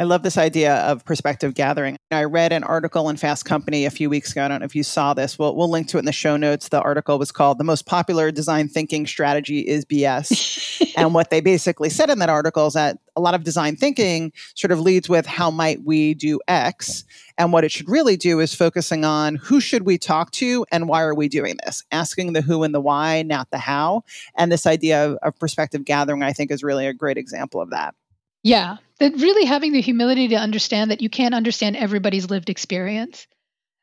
I 0.01 0.05
love 0.05 0.23
this 0.23 0.39
idea 0.39 0.77
of 0.79 1.05
perspective 1.05 1.55
gathering. 1.55 1.97
I 2.11 2.25
read 2.25 2.53
an 2.53 2.65
article 2.65 3.09
in 3.09 3.17
Fast 3.17 3.45
Company 3.45 3.85
a 3.85 3.91
few 3.91 4.11
weeks 4.11 4.33
ago. 4.33 4.45
I 4.45 4.49
don't 4.49 4.61
know 4.61 4.65
if 4.65 4.75
you 4.75 4.83
saw 4.83 5.13
this. 5.15 5.39
We'll, 5.39 5.55
we'll 5.55 5.71
link 5.71 5.87
to 5.89 5.99
it 5.99 6.01
in 6.01 6.07
the 6.07 6.13
show 6.13 6.37
notes. 6.37 6.71
The 6.71 6.81
article 6.81 7.19
was 7.19 7.31
called 7.31 7.59
The 7.59 7.65
Most 7.65 7.87
Popular 7.87 8.33
Design 8.33 8.69
Thinking 8.69 9.07
Strategy 9.07 9.61
is 9.61 9.85
BS. 9.85 10.93
and 10.97 11.15
what 11.15 11.31
they 11.31 11.41
basically 11.41 11.91
said 11.91 12.11
in 12.11 12.19
that 12.21 12.31
article 12.31 12.67
is 12.67 12.75
that 12.75 12.99
a 13.15 13.21
lot 13.21 13.35
of 13.35 13.45
design 13.45 13.77
thinking 13.77 14.33
sort 14.55 14.73
of 14.73 14.81
leads 14.81 15.09
with 15.09 15.27
how 15.27 15.51
might 15.51 15.85
we 15.85 16.15
do 16.15 16.41
X. 16.49 17.05
And 17.43 17.53
what 17.53 17.65
it 17.65 17.73
should 17.73 17.89
really 17.89 18.17
do 18.17 18.39
is 18.39 18.55
focusing 18.55 19.05
on 19.05 19.35
who 19.35 19.61
should 19.61 19.85
we 19.85 19.99
talk 19.99 20.31
to 20.31 20.65
and 20.71 20.89
why 20.89 21.03
are 21.03 21.13
we 21.13 21.29
doing 21.29 21.59
this? 21.65 21.83
Asking 21.91 22.35
the 22.35 22.41
who 22.41 22.63
and 22.63 22.73
the 22.73 22.81
why, 22.81 23.23
not 23.23 23.51
the 23.51 23.59
how. 23.59 24.05
And 24.37 24.53
this 24.53 24.65
idea 24.65 25.05
of, 25.05 25.19
of 25.23 25.39
perspective 25.41 25.85
gathering, 25.85 26.23
I 26.23 26.35
think, 26.35 26.53
is 26.53 26.63
really 26.63 26.87
a 26.87 26.95
great 26.95 27.19
example 27.19 27.61
of 27.61 27.71
that. 27.71 27.97
Yeah, 28.45 28.77
that 29.01 29.15
really 29.15 29.45
having 29.45 29.73
the 29.73 29.81
humility 29.81 30.29
to 30.29 30.37
understand 30.37 30.93
that 30.93 31.03
you 31.03 31.11
can't 31.11 31.35
understand 31.35 31.77
everybody's 31.77 32.31
lived 32.31 32.49
experience. 32.49 33.27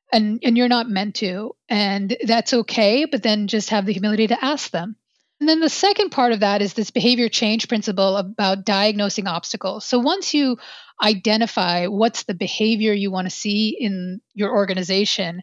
And 0.09 0.39
and 0.41 0.55
you're 0.55 0.69
not 0.69 0.89
meant 0.89 1.15
to. 1.15 1.53
And 1.67 2.15
that's 2.25 2.53
okay, 2.53 3.03
but 3.11 3.23
then 3.23 3.47
just 3.47 3.71
have 3.71 3.85
the 3.85 3.91
humility 3.91 4.27
to 4.27 4.41
ask 4.41 4.71
them. 4.71 4.95
And 5.41 5.49
then 5.49 5.59
the 5.59 5.69
second 5.69 6.11
part 6.11 6.31
of 6.31 6.39
that 6.39 6.61
is 6.61 6.73
this 6.73 6.91
behavior 6.91 7.27
change 7.27 7.67
principle 7.67 8.15
about 8.15 8.65
diagnosing 8.65 9.27
obstacles. 9.27 9.83
So 9.83 9.99
once 9.99 10.33
you 10.33 10.57
identify 11.01 11.87
what's 11.87 12.23
the 12.23 12.33
behavior 12.33 12.93
you 12.93 13.11
want 13.11 13.25
to 13.25 13.35
see 13.35 13.77
in 13.79 14.21
your 14.33 14.51
organization, 14.51 15.41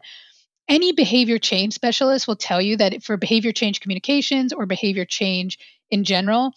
any 0.67 0.91
behavior 0.91 1.39
change 1.39 1.73
specialist 1.73 2.27
will 2.27 2.35
tell 2.35 2.61
you 2.61 2.77
that 2.77 3.03
for 3.03 3.17
behavior 3.17 3.51
change 3.51 3.79
communications 3.79 4.53
or 4.53 4.65
behavior 4.65 5.05
change 5.05 5.57
in 5.89 6.03
general, 6.03 6.53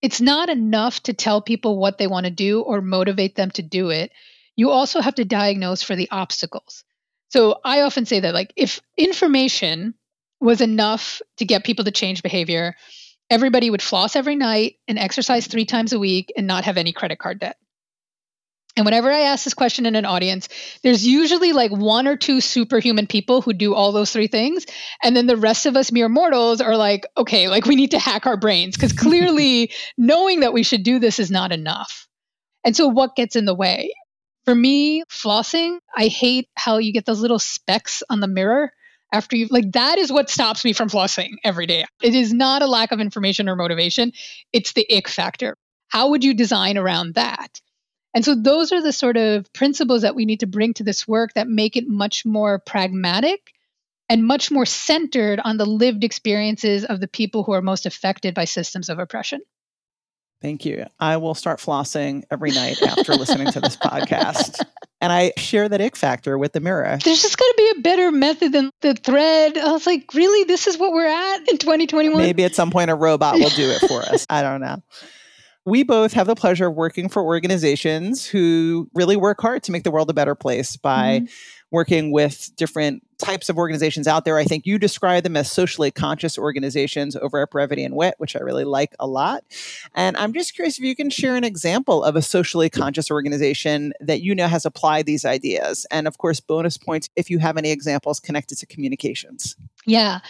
it's 0.00 0.20
not 0.20 0.48
enough 0.48 1.02
to 1.04 1.12
tell 1.12 1.42
people 1.42 1.78
what 1.78 1.98
they 1.98 2.06
want 2.06 2.24
to 2.24 2.30
do 2.30 2.60
or 2.60 2.80
motivate 2.80 3.34
them 3.34 3.50
to 3.52 3.62
do 3.62 3.90
it. 3.90 4.12
You 4.56 4.70
also 4.70 5.00
have 5.00 5.14
to 5.16 5.24
diagnose 5.24 5.82
for 5.82 5.96
the 5.96 6.08
obstacles. 6.10 6.84
So 7.30 7.60
I 7.64 7.82
often 7.82 8.04
say 8.04 8.20
that 8.20 8.34
like 8.34 8.52
if 8.56 8.80
information 8.96 9.94
was 10.40 10.60
enough 10.60 11.22
to 11.38 11.44
get 11.44 11.64
people 11.64 11.84
to 11.84 11.90
change 11.90 12.22
behavior, 12.22 12.74
everybody 13.30 13.70
would 13.70 13.82
floss 13.82 14.16
every 14.16 14.36
night 14.36 14.76
and 14.86 14.98
exercise 14.98 15.46
3 15.46 15.64
times 15.64 15.92
a 15.92 15.98
week 15.98 16.32
and 16.36 16.46
not 16.46 16.64
have 16.64 16.76
any 16.76 16.92
credit 16.92 17.18
card 17.18 17.40
debt. 17.40 17.56
And 18.76 18.86
whenever 18.86 19.10
I 19.10 19.20
ask 19.20 19.44
this 19.44 19.52
question 19.52 19.84
in 19.84 19.96
an 19.96 20.06
audience, 20.06 20.48
there's 20.82 21.06
usually 21.06 21.52
like 21.52 21.70
one 21.70 22.08
or 22.08 22.16
two 22.16 22.40
superhuman 22.40 23.06
people 23.06 23.42
who 23.42 23.52
do 23.52 23.74
all 23.74 23.92
those 23.92 24.12
three 24.12 24.28
things. 24.28 24.64
And 25.02 25.14
then 25.14 25.26
the 25.26 25.36
rest 25.36 25.66
of 25.66 25.76
us 25.76 25.92
mere 25.92 26.08
mortals 26.08 26.62
are 26.62 26.76
like, 26.76 27.04
okay, 27.16 27.48
like 27.48 27.66
we 27.66 27.76
need 27.76 27.90
to 27.90 27.98
hack 27.98 28.26
our 28.26 28.38
brains 28.38 28.74
because 28.74 28.94
clearly 28.94 29.72
knowing 29.98 30.40
that 30.40 30.54
we 30.54 30.62
should 30.62 30.84
do 30.84 30.98
this 30.98 31.18
is 31.18 31.30
not 31.30 31.52
enough. 31.52 32.08
And 32.64 32.74
so 32.74 32.88
what 32.88 33.14
gets 33.14 33.36
in 33.36 33.44
the 33.44 33.54
way? 33.54 33.92
For 34.46 34.54
me, 34.54 35.04
flossing, 35.04 35.78
I 35.94 36.06
hate 36.06 36.48
how 36.56 36.78
you 36.78 36.92
get 36.92 37.04
those 37.04 37.20
little 37.20 37.38
specks 37.38 38.02
on 38.08 38.20
the 38.20 38.26
mirror 38.26 38.72
after 39.12 39.36
you 39.36 39.46
like 39.50 39.70
that 39.72 39.98
is 39.98 40.10
what 40.10 40.30
stops 40.30 40.64
me 40.64 40.72
from 40.72 40.88
flossing 40.88 41.32
every 41.44 41.66
day. 41.66 41.84
It 42.02 42.14
is 42.14 42.32
not 42.32 42.62
a 42.62 42.66
lack 42.66 42.90
of 42.90 43.00
information 43.00 43.48
or 43.48 43.54
motivation, 43.54 44.12
it's 44.52 44.72
the 44.72 44.86
ick 44.90 45.08
factor. 45.08 45.56
How 45.88 46.08
would 46.08 46.24
you 46.24 46.32
design 46.32 46.78
around 46.78 47.14
that? 47.14 47.60
And 48.14 48.24
so 48.24 48.34
those 48.34 48.72
are 48.72 48.82
the 48.82 48.92
sort 48.92 49.16
of 49.16 49.52
principles 49.52 50.02
that 50.02 50.14
we 50.14 50.24
need 50.24 50.40
to 50.40 50.46
bring 50.46 50.74
to 50.74 50.84
this 50.84 51.08
work 51.08 51.34
that 51.34 51.48
make 51.48 51.76
it 51.76 51.88
much 51.88 52.26
more 52.26 52.58
pragmatic 52.58 53.52
and 54.08 54.26
much 54.26 54.50
more 54.50 54.66
centered 54.66 55.40
on 55.40 55.56
the 55.56 55.64
lived 55.64 56.04
experiences 56.04 56.84
of 56.84 57.00
the 57.00 57.08
people 57.08 57.44
who 57.44 57.52
are 57.52 57.62
most 57.62 57.86
affected 57.86 58.34
by 58.34 58.44
systems 58.44 58.88
of 58.90 58.98
oppression. 58.98 59.40
Thank 60.42 60.64
you. 60.64 60.84
I 60.98 61.18
will 61.18 61.34
start 61.34 61.60
flossing 61.60 62.24
every 62.30 62.50
night 62.50 62.82
after 62.82 63.14
listening 63.14 63.52
to 63.52 63.60
this 63.60 63.76
podcast. 63.76 64.60
And 65.00 65.12
I 65.12 65.32
share 65.36 65.68
that 65.68 65.80
ick 65.80 65.96
factor 65.96 66.36
with 66.36 66.52
the 66.52 66.60
mirror. 66.60 66.98
There's 67.02 67.22
just 67.22 67.38
got 67.38 67.44
to 67.44 67.54
be 67.56 67.72
a 67.78 67.82
better 67.82 68.10
method 68.10 68.52
than 68.52 68.70
the 68.82 68.94
thread. 68.94 69.56
I 69.56 69.70
was 69.70 69.86
like, 69.86 70.12
really? 70.14 70.44
This 70.44 70.66
is 70.66 70.76
what 70.76 70.92
we're 70.92 71.06
at 71.06 71.48
in 71.48 71.58
2021? 71.58 72.20
Maybe 72.20 72.42
at 72.44 72.56
some 72.56 72.72
point 72.72 72.90
a 72.90 72.94
robot 72.94 73.36
will 73.36 73.50
do 73.50 73.70
it 73.70 73.88
for 73.88 74.02
us. 74.02 74.26
I 74.28 74.42
don't 74.42 74.60
know. 74.60 74.82
We 75.64 75.84
both 75.84 76.12
have 76.14 76.26
the 76.26 76.34
pleasure 76.34 76.66
of 76.68 76.74
working 76.74 77.08
for 77.08 77.22
organizations 77.22 78.26
who 78.26 78.88
really 78.94 79.16
work 79.16 79.40
hard 79.40 79.62
to 79.64 79.72
make 79.72 79.84
the 79.84 79.90
world 79.92 80.10
a 80.10 80.14
better 80.14 80.34
place 80.34 80.76
by 80.76 81.20
mm-hmm 81.20 81.32
working 81.72 82.12
with 82.12 82.54
different 82.56 83.02
types 83.18 83.48
of 83.48 83.56
organizations 83.56 84.06
out 84.06 84.24
there. 84.24 84.36
I 84.36 84.44
think 84.44 84.66
you 84.66 84.78
describe 84.78 85.22
them 85.22 85.36
as 85.36 85.50
socially 85.50 85.90
conscious 85.90 86.36
organizations 86.36 87.16
over 87.16 87.40
at 87.40 87.50
Brevity 87.50 87.84
and 87.84 87.96
Wit, 87.96 88.14
which 88.18 88.36
I 88.36 88.40
really 88.40 88.64
like 88.64 88.94
a 89.00 89.06
lot. 89.06 89.44
And 89.94 90.16
I'm 90.16 90.32
just 90.32 90.54
curious 90.54 90.78
if 90.78 90.84
you 90.84 90.94
can 90.94 91.08
share 91.08 91.34
an 91.34 91.44
example 91.44 92.04
of 92.04 92.14
a 92.14 92.22
socially 92.22 92.68
conscious 92.68 93.10
organization 93.10 93.92
that 94.00 94.20
you 94.20 94.34
know 94.34 94.48
has 94.48 94.66
applied 94.66 95.06
these 95.06 95.24
ideas. 95.24 95.86
And 95.90 96.06
of 96.06 96.18
course, 96.18 96.40
bonus 96.40 96.76
points 96.76 97.08
if 97.16 97.30
you 97.30 97.38
have 97.38 97.56
any 97.56 97.70
examples 97.70 98.20
connected 98.20 98.58
to 98.58 98.66
communications. 98.66 99.56
Yeah. 99.86 100.20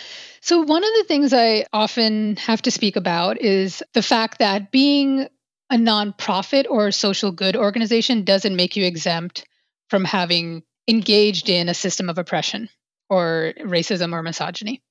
So, 0.40 0.60
one 0.60 0.84
of 0.84 0.90
the 0.98 1.04
things 1.08 1.32
I 1.32 1.66
often 1.72 2.36
have 2.36 2.62
to 2.62 2.70
speak 2.70 2.96
about 2.96 3.40
is 3.40 3.82
the 3.94 4.02
fact 4.02 4.38
that 4.38 4.70
being 4.70 5.28
a 5.70 5.76
nonprofit 5.76 6.66
or 6.68 6.88
a 6.88 6.92
social 6.92 7.32
good 7.32 7.56
organization 7.56 8.24
doesn't 8.24 8.54
make 8.54 8.76
you 8.76 8.84
exempt 8.84 9.46
from 9.88 10.04
having 10.04 10.62
engaged 10.88 11.48
in 11.48 11.68
a 11.68 11.74
system 11.74 12.08
of 12.08 12.18
oppression 12.18 12.68
or 13.08 13.52
racism 13.60 14.12
or 14.12 14.22
misogyny. 14.22 14.82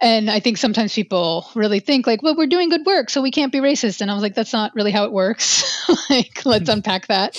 And 0.00 0.30
I 0.30 0.40
think 0.40 0.58
sometimes 0.58 0.94
people 0.94 1.48
really 1.54 1.80
think 1.80 2.06
like, 2.06 2.22
well, 2.22 2.36
we're 2.36 2.46
doing 2.46 2.68
good 2.68 2.84
work, 2.84 3.08
so 3.08 3.22
we 3.22 3.30
can't 3.30 3.52
be 3.52 3.60
racist. 3.60 4.02
And 4.02 4.10
I 4.10 4.14
was 4.14 4.22
like, 4.22 4.34
that's 4.34 4.52
not 4.52 4.74
really 4.74 4.90
how 4.90 5.04
it 5.04 5.12
works. 5.12 5.88
like, 6.10 6.44
let's 6.44 6.68
hmm. 6.68 6.74
unpack 6.74 7.06
that. 7.06 7.38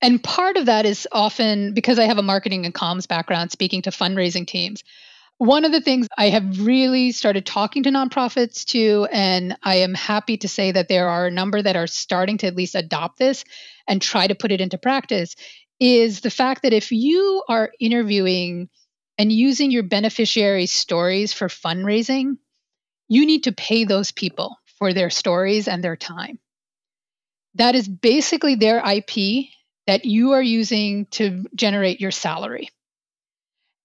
And 0.00 0.22
part 0.22 0.56
of 0.56 0.66
that 0.66 0.86
is 0.86 1.08
often 1.10 1.74
because 1.74 1.98
I 1.98 2.04
have 2.04 2.18
a 2.18 2.22
marketing 2.22 2.66
and 2.66 2.74
comms 2.74 3.08
background, 3.08 3.50
speaking 3.50 3.82
to 3.82 3.90
fundraising 3.90 4.46
teams. 4.46 4.84
One 5.38 5.64
of 5.64 5.72
the 5.72 5.80
things 5.80 6.08
I 6.18 6.30
have 6.30 6.66
really 6.66 7.12
started 7.12 7.46
talking 7.46 7.84
to 7.84 7.90
nonprofits 7.90 8.64
to, 8.66 9.06
and 9.12 9.56
I 9.62 9.76
am 9.76 9.94
happy 9.94 10.36
to 10.38 10.48
say 10.48 10.72
that 10.72 10.88
there 10.88 11.08
are 11.08 11.26
a 11.26 11.30
number 11.30 11.62
that 11.62 11.76
are 11.76 11.86
starting 11.86 12.38
to 12.38 12.48
at 12.48 12.56
least 12.56 12.74
adopt 12.74 13.18
this 13.18 13.44
and 13.86 14.02
try 14.02 14.26
to 14.26 14.34
put 14.34 14.50
it 14.50 14.60
into 14.60 14.78
practice, 14.78 15.36
is 15.80 16.20
the 16.20 16.30
fact 16.30 16.62
that 16.62 16.72
if 16.72 16.90
you 16.92 17.42
are 17.48 17.72
interviewing 17.78 18.68
and 19.16 19.32
using 19.32 19.70
your 19.70 19.82
beneficiary 19.82 20.66
stories 20.66 21.32
for 21.32 21.48
fundraising, 21.48 22.38
you 23.08 23.26
need 23.26 23.44
to 23.44 23.52
pay 23.52 23.84
those 23.84 24.10
people 24.10 24.56
for 24.78 24.92
their 24.92 25.10
stories 25.10 25.68
and 25.68 25.82
their 25.82 25.96
time. 25.96 26.38
That 27.54 27.74
is 27.74 27.88
basically 27.88 28.54
their 28.54 28.78
IP 28.78 29.46
that 29.86 30.04
you 30.04 30.32
are 30.32 30.42
using 30.42 31.06
to 31.06 31.44
generate 31.54 32.00
your 32.00 32.10
salary. 32.10 32.68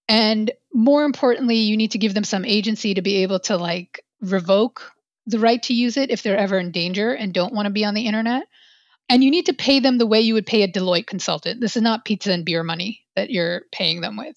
And 0.08 0.52
more 0.74 1.06
importantly, 1.06 1.58
you 1.58 1.78
need 1.78 1.92
to 1.92 1.98
give 1.98 2.14
them 2.14 2.26
some 2.26 2.46
agency 2.46 2.96
to 2.96 3.02
be 3.02 3.24
able 3.24 3.40
to 3.42 3.58
like 3.58 4.04
revoke 4.22 4.92
the 5.26 5.40
right 5.40 5.64
to 5.64 5.74
use 5.74 5.98
it 5.98 6.12
if 6.12 6.22
they're 6.22 6.38
ever 6.38 6.60
in 6.60 6.72
danger 6.72 7.14
and 7.14 7.34
don't 7.34 7.54
want 7.54 7.68
to 7.68 7.72
be 7.72 7.86
on 7.86 7.94
the 7.94 8.06
internet. 8.06 8.48
And 9.10 9.24
you 9.24 9.32
need 9.32 9.48
to 9.48 9.54
pay 9.54 9.80
them 9.80 9.98
the 9.98 10.08
way 10.08 10.22
you 10.22 10.34
would 10.34 10.46
pay 10.46 10.64
a 10.64 10.68
Deloitte 10.68 11.08
consultant. 11.08 11.62
This 11.62 11.76
is 11.76 11.82
not 11.82 12.06
pizza 12.06 12.32
and 12.32 12.46
beer 12.46 12.64
money 12.64 13.02
that 13.16 13.30
you're 13.30 13.64
paying 13.72 14.02
them 14.02 14.18
with. 14.18 14.36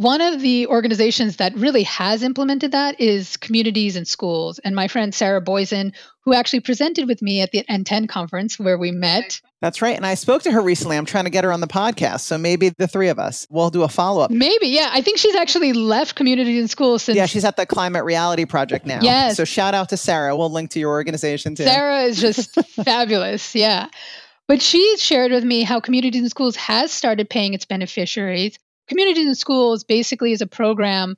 One 0.00 0.22
of 0.22 0.40
the 0.40 0.66
organizations 0.68 1.36
that 1.36 1.54
really 1.54 1.82
has 1.82 2.22
implemented 2.22 2.72
that 2.72 2.98
is 2.98 3.36
communities 3.36 3.96
and 3.96 4.08
schools. 4.08 4.58
And 4.58 4.74
my 4.74 4.88
friend 4.88 5.14
Sarah 5.14 5.42
Boysen, 5.42 5.92
who 6.24 6.32
actually 6.32 6.60
presented 6.60 7.06
with 7.06 7.20
me 7.20 7.42
at 7.42 7.50
the 7.50 7.64
NTEN 7.68 8.08
conference 8.08 8.58
where 8.58 8.78
we 8.78 8.92
met. 8.92 9.42
That's 9.60 9.82
right. 9.82 9.94
And 9.94 10.06
I 10.06 10.14
spoke 10.14 10.40
to 10.44 10.52
her 10.52 10.62
recently. 10.62 10.96
I'm 10.96 11.04
trying 11.04 11.24
to 11.24 11.30
get 11.30 11.44
her 11.44 11.52
on 11.52 11.60
the 11.60 11.66
podcast. 11.66 12.20
So 12.20 12.38
maybe 12.38 12.70
the 12.70 12.88
three 12.88 13.08
of 13.08 13.18
us 13.18 13.46
will 13.50 13.68
do 13.68 13.82
a 13.82 13.88
follow 13.88 14.22
up. 14.22 14.30
Maybe. 14.30 14.68
Yeah. 14.68 14.88
I 14.90 15.02
think 15.02 15.18
she's 15.18 15.34
actually 15.34 15.74
left 15.74 16.14
communities 16.14 16.58
and 16.58 16.70
schools 16.70 17.02
since. 17.02 17.16
Yeah. 17.16 17.26
She's 17.26 17.44
at 17.44 17.58
the 17.58 17.66
Climate 17.66 18.04
Reality 18.04 18.46
Project 18.46 18.86
now. 18.86 19.00
Yes. 19.02 19.36
So 19.36 19.44
shout 19.44 19.74
out 19.74 19.90
to 19.90 19.98
Sarah. 19.98 20.34
We'll 20.34 20.48
link 20.48 20.70
to 20.70 20.80
your 20.80 20.92
organization 20.92 21.56
too. 21.56 21.64
Sarah 21.64 22.04
is 22.04 22.18
just 22.18 22.54
fabulous. 22.84 23.54
Yeah. 23.54 23.88
But 24.48 24.62
she 24.62 24.96
shared 24.96 25.30
with 25.30 25.44
me 25.44 25.62
how 25.62 25.78
Communities 25.78 26.22
and 26.22 26.30
Schools 26.30 26.56
has 26.56 26.90
started 26.90 27.28
paying 27.28 27.52
its 27.52 27.66
beneficiaries 27.66 28.58
Communities 28.90 29.26
in 29.26 29.34
Schools 29.36 29.84
basically 29.84 30.32
is 30.32 30.42
a 30.42 30.48
program 30.48 31.14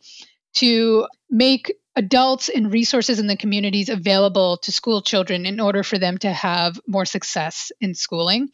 to 0.56 1.06
make 1.30 1.72
adults 1.96 2.50
and 2.50 2.70
resources 2.70 3.18
in 3.18 3.26
the 3.26 3.36
communities 3.36 3.88
available 3.88 4.58
to 4.58 4.70
school 4.70 5.00
children 5.00 5.46
in 5.46 5.58
order 5.58 5.82
for 5.82 5.98
them 5.98 6.18
to 6.18 6.30
have 6.30 6.78
more 6.86 7.06
success 7.06 7.72
in 7.80 7.94
schooling. 7.94 8.50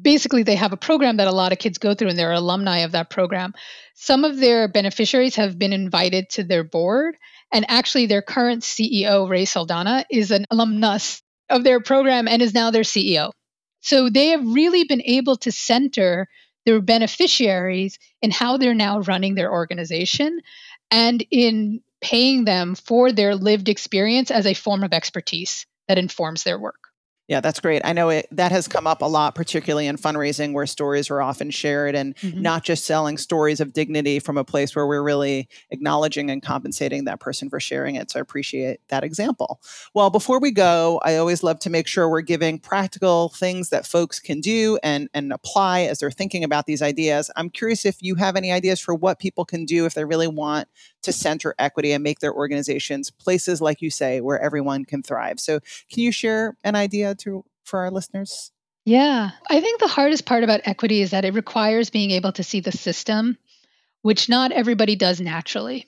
Basically, 0.00 0.44
they 0.44 0.54
have 0.56 0.72
a 0.72 0.78
program 0.78 1.18
that 1.18 1.28
a 1.28 1.32
lot 1.32 1.52
of 1.52 1.58
kids 1.58 1.76
go 1.76 1.94
through, 1.94 2.08
and 2.08 2.18
they're 2.18 2.32
alumni 2.32 2.78
of 2.78 2.92
that 2.92 3.10
program. 3.10 3.52
Some 3.94 4.24
of 4.24 4.38
their 4.38 4.66
beneficiaries 4.66 5.36
have 5.36 5.58
been 5.58 5.74
invited 5.74 6.30
to 6.30 6.44
their 6.44 6.64
board, 6.64 7.18
and 7.52 7.66
actually, 7.68 8.06
their 8.06 8.22
current 8.22 8.62
CEO, 8.62 9.28
Rey 9.28 9.44
Saldaña, 9.44 10.04
is 10.10 10.30
an 10.30 10.46
alumnus 10.50 11.20
of 11.50 11.64
their 11.64 11.80
program 11.80 12.26
and 12.26 12.40
is 12.40 12.54
now 12.54 12.70
their 12.70 12.82
CEO. 12.82 13.32
So 13.80 14.08
they 14.08 14.28
have 14.28 14.42
really 14.42 14.84
been 14.84 15.02
able 15.02 15.36
to 15.36 15.52
center 15.52 16.28
their 16.68 16.82
beneficiaries 16.82 17.98
in 18.20 18.30
how 18.30 18.58
they're 18.58 18.74
now 18.74 19.00
running 19.00 19.34
their 19.34 19.50
organization 19.50 20.38
and 20.90 21.24
in 21.30 21.80
paying 22.02 22.44
them 22.44 22.74
for 22.74 23.10
their 23.10 23.34
lived 23.34 23.70
experience 23.70 24.30
as 24.30 24.44
a 24.44 24.52
form 24.52 24.84
of 24.84 24.92
expertise 24.92 25.64
that 25.88 25.96
informs 25.96 26.44
their 26.44 26.58
work. 26.58 26.87
Yeah, 27.28 27.40
that's 27.42 27.60
great. 27.60 27.82
I 27.84 27.92
know 27.92 28.08
it, 28.08 28.26
that 28.32 28.52
has 28.52 28.66
come 28.66 28.86
up 28.86 29.02
a 29.02 29.04
lot, 29.04 29.34
particularly 29.34 29.86
in 29.86 29.98
fundraising 29.98 30.54
where 30.54 30.64
stories 30.64 31.10
are 31.10 31.20
often 31.20 31.50
shared 31.50 31.94
and 31.94 32.16
mm-hmm. 32.16 32.40
not 32.40 32.64
just 32.64 32.86
selling 32.86 33.18
stories 33.18 33.60
of 33.60 33.74
dignity 33.74 34.18
from 34.18 34.38
a 34.38 34.44
place 34.44 34.74
where 34.74 34.86
we're 34.86 35.02
really 35.02 35.46
acknowledging 35.70 36.30
and 36.30 36.42
compensating 36.42 37.04
that 37.04 37.20
person 37.20 37.50
for 37.50 37.60
sharing 37.60 37.96
it. 37.96 38.10
So 38.10 38.18
I 38.18 38.22
appreciate 38.22 38.80
that 38.88 39.04
example. 39.04 39.60
Well, 39.92 40.08
before 40.08 40.40
we 40.40 40.50
go, 40.50 41.02
I 41.04 41.16
always 41.16 41.42
love 41.42 41.58
to 41.60 41.70
make 41.70 41.86
sure 41.86 42.08
we're 42.08 42.22
giving 42.22 42.58
practical 42.58 43.28
things 43.28 43.68
that 43.68 43.86
folks 43.86 44.20
can 44.20 44.40
do 44.40 44.78
and, 44.82 45.10
and 45.12 45.30
apply 45.30 45.80
as 45.80 45.98
they're 45.98 46.10
thinking 46.10 46.44
about 46.44 46.64
these 46.64 46.80
ideas. 46.80 47.30
I'm 47.36 47.50
curious 47.50 47.84
if 47.84 47.98
you 48.00 48.14
have 48.14 48.36
any 48.36 48.52
ideas 48.52 48.80
for 48.80 48.94
what 48.94 49.18
people 49.18 49.44
can 49.44 49.66
do 49.66 49.84
if 49.84 49.92
they 49.92 50.06
really 50.06 50.28
want 50.28 50.66
to 51.02 51.12
center 51.12 51.54
equity 51.58 51.92
and 51.92 52.02
make 52.02 52.20
their 52.20 52.32
organizations 52.32 53.10
places, 53.10 53.60
like 53.60 53.82
you 53.82 53.90
say, 53.90 54.20
where 54.20 54.38
everyone 54.38 54.84
can 54.84 55.02
thrive. 55.02 55.40
So 55.40 55.60
can 55.90 56.02
you 56.02 56.12
share 56.12 56.56
an 56.64 56.74
idea 56.74 57.14
to 57.16 57.44
for 57.64 57.80
our 57.80 57.90
listeners? 57.90 58.52
Yeah. 58.84 59.30
I 59.48 59.60
think 59.60 59.80
the 59.80 59.86
hardest 59.86 60.24
part 60.24 60.44
about 60.44 60.62
equity 60.64 61.02
is 61.02 61.10
that 61.10 61.24
it 61.24 61.34
requires 61.34 61.90
being 61.90 62.10
able 62.12 62.32
to 62.32 62.42
see 62.42 62.60
the 62.60 62.72
system, 62.72 63.36
which 64.02 64.28
not 64.28 64.50
everybody 64.50 64.96
does 64.96 65.20
naturally. 65.20 65.86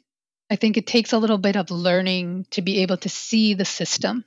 I 0.51 0.57
think 0.57 0.77
it 0.77 0.87
takes 0.87 1.13
a 1.13 1.19
little 1.19 1.39
bit 1.39 1.57
of 1.57 1.71
learning 1.71 2.47
to 2.51 2.63
be 2.63 2.83
able 2.83 2.99
to 2.99 3.09
see 3.09 3.55
the 3.55 3.65
system. 3.65 4.25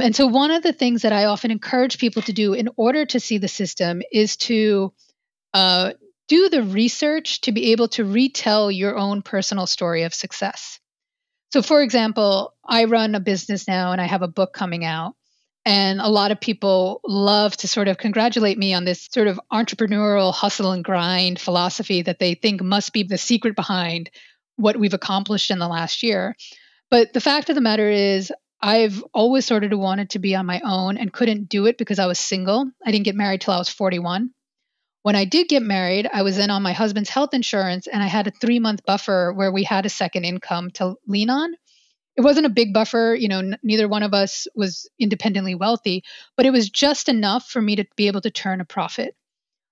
And 0.00 0.16
so, 0.16 0.26
one 0.26 0.50
of 0.50 0.62
the 0.62 0.72
things 0.72 1.02
that 1.02 1.12
I 1.12 1.26
often 1.26 1.50
encourage 1.50 1.98
people 1.98 2.22
to 2.22 2.32
do 2.32 2.54
in 2.54 2.70
order 2.76 3.04
to 3.04 3.20
see 3.20 3.38
the 3.38 3.48
system 3.48 4.00
is 4.10 4.36
to 4.38 4.92
uh, 5.52 5.92
do 6.28 6.48
the 6.48 6.62
research 6.62 7.42
to 7.42 7.52
be 7.52 7.72
able 7.72 7.88
to 7.88 8.04
retell 8.04 8.70
your 8.70 8.96
own 8.96 9.22
personal 9.22 9.66
story 9.66 10.02
of 10.02 10.14
success. 10.14 10.80
So, 11.52 11.62
for 11.62 11.82
example, 11.82 12.54
I 12.64 12.84
run 12.84 13.14
a 13.14 13.20
business 13.20 13.68
now 13.68 13.92
and 13.92 14.00
I 14.00 14.06
have 14.06 14.22
a 14.22 14.28
book 14.28 14.52
coming 14.52 14.84
out. 14.84 15.14
And 15.64 16.00
a 16.00 16.08
lot 16.08 16.32
of 16.32 16.40
people 16.40 17.00
love 17.06 17.56
to 17.58 17.68
sort 17.68 17.86
of 17.86 17.96
congratulate 17.96 18.58
me 18.58 18.74
on 18.74 18.84
this 18.84 19.08
sort 19.12 19.28
of 19.28 19.40
entrepreneurial 19.52 20.34
hustle 20.34 20.72
and 20.72 20.82
grind 20.82 21.38
philosophy 21.38 22.02
that 22.02 22.18
they 22.18 22.34
think 22.34 22.62
must 22.62 22.92
be 22.92 23.04
the 23.04 23.18
secret 23.18 23.54
behind 23.54 24.10
what 24.56 24.76
we've 24.76 24.94
accomplished 24.94 25.50
in 25.50 25.60
the 25.60 25.68
last 25.68 26.02
year. 26.02 26.34
But 26.90 27.12
the 27.12 27.20
fact 27.20 27.48
of 27.48 27.54
the 27.54 27.60
matter 27.60 27.88
is, 27.88 28.32
I've 28.60 29.04
always 29.12 29.44
sort 29.44 29.64
of 29.64 29.78
wanted 29.78 30.10
to 30.10 30.18
be 30.18 30.34
on 30.34 30.46
my 30.46 30.60
own 30.64 30.96
and 30.96 31.12
couldn't 31.12 31.48
do 31.48 31.66
it 31.66 31.78
because 31.78 31.98
I 31.98 32.06
was 32.06 32.18
single. 32.18 32.70
I 32.84 32.90
didn't 32.92 33.04
get 33.04 33.16
married 33.16 33.40
till 33.40 33.54
I 33.54 33.58
was 33.58 33.68
41. 33.68 34.30
When 35.02 35.16
I 35.16 35.24
did 35.24 35.48
get 35.48 35.62
married, 35.62 36.08
I 36.12 36.22
was 36.22 36.38
in 36.38 36.50
on 36.50 36.62
my 36.62 36.72
husband's 36.72 37.10
health 37.10 37.34
insurance 37.34 37.86
and 37.86 38.02
I 38.02 38.06
had 38.06 38.28
a 38.28 38.30
three 38.30 38.58
month 38.60 38.84
buffer 38.86 39.32
where 39.34 39.52
we 39.52 39.64
had 39.64 39.84
a 39.84 39.90
second 39.90 40.24
income 40.24 40.70
to 40.72 40.94
lean 41.06 41.30
on. 41.30 41.54
It 42.16 42.20
wasn't 42.20 42.46
a 42.46 42.50
big 42.50 42.72
buffer 42.74 43.16
you 43.18 43.28
know 43.28 43.38
n- 43.38 43.58
neither 43.62 43.88
one 43.88 44.02
of 44.02 44.14
us 44.14 44.46
was 44.54 44.88
independently 44.98 45.54
wealthy 45.54 46.04
but 46.36 46.46
it 46.46 46.50
was 46.50 46.70
just 46.70 47.08
enough 47.08 47.48
for 47.48 47.60
me 47.60 47.76
to 47.76 47.86
be 47.96 48.06
able 48.06 48.20
to 48.20 48.30
turn 48.30 48.60
a 48.60 48.64
profit. 48.64 49.16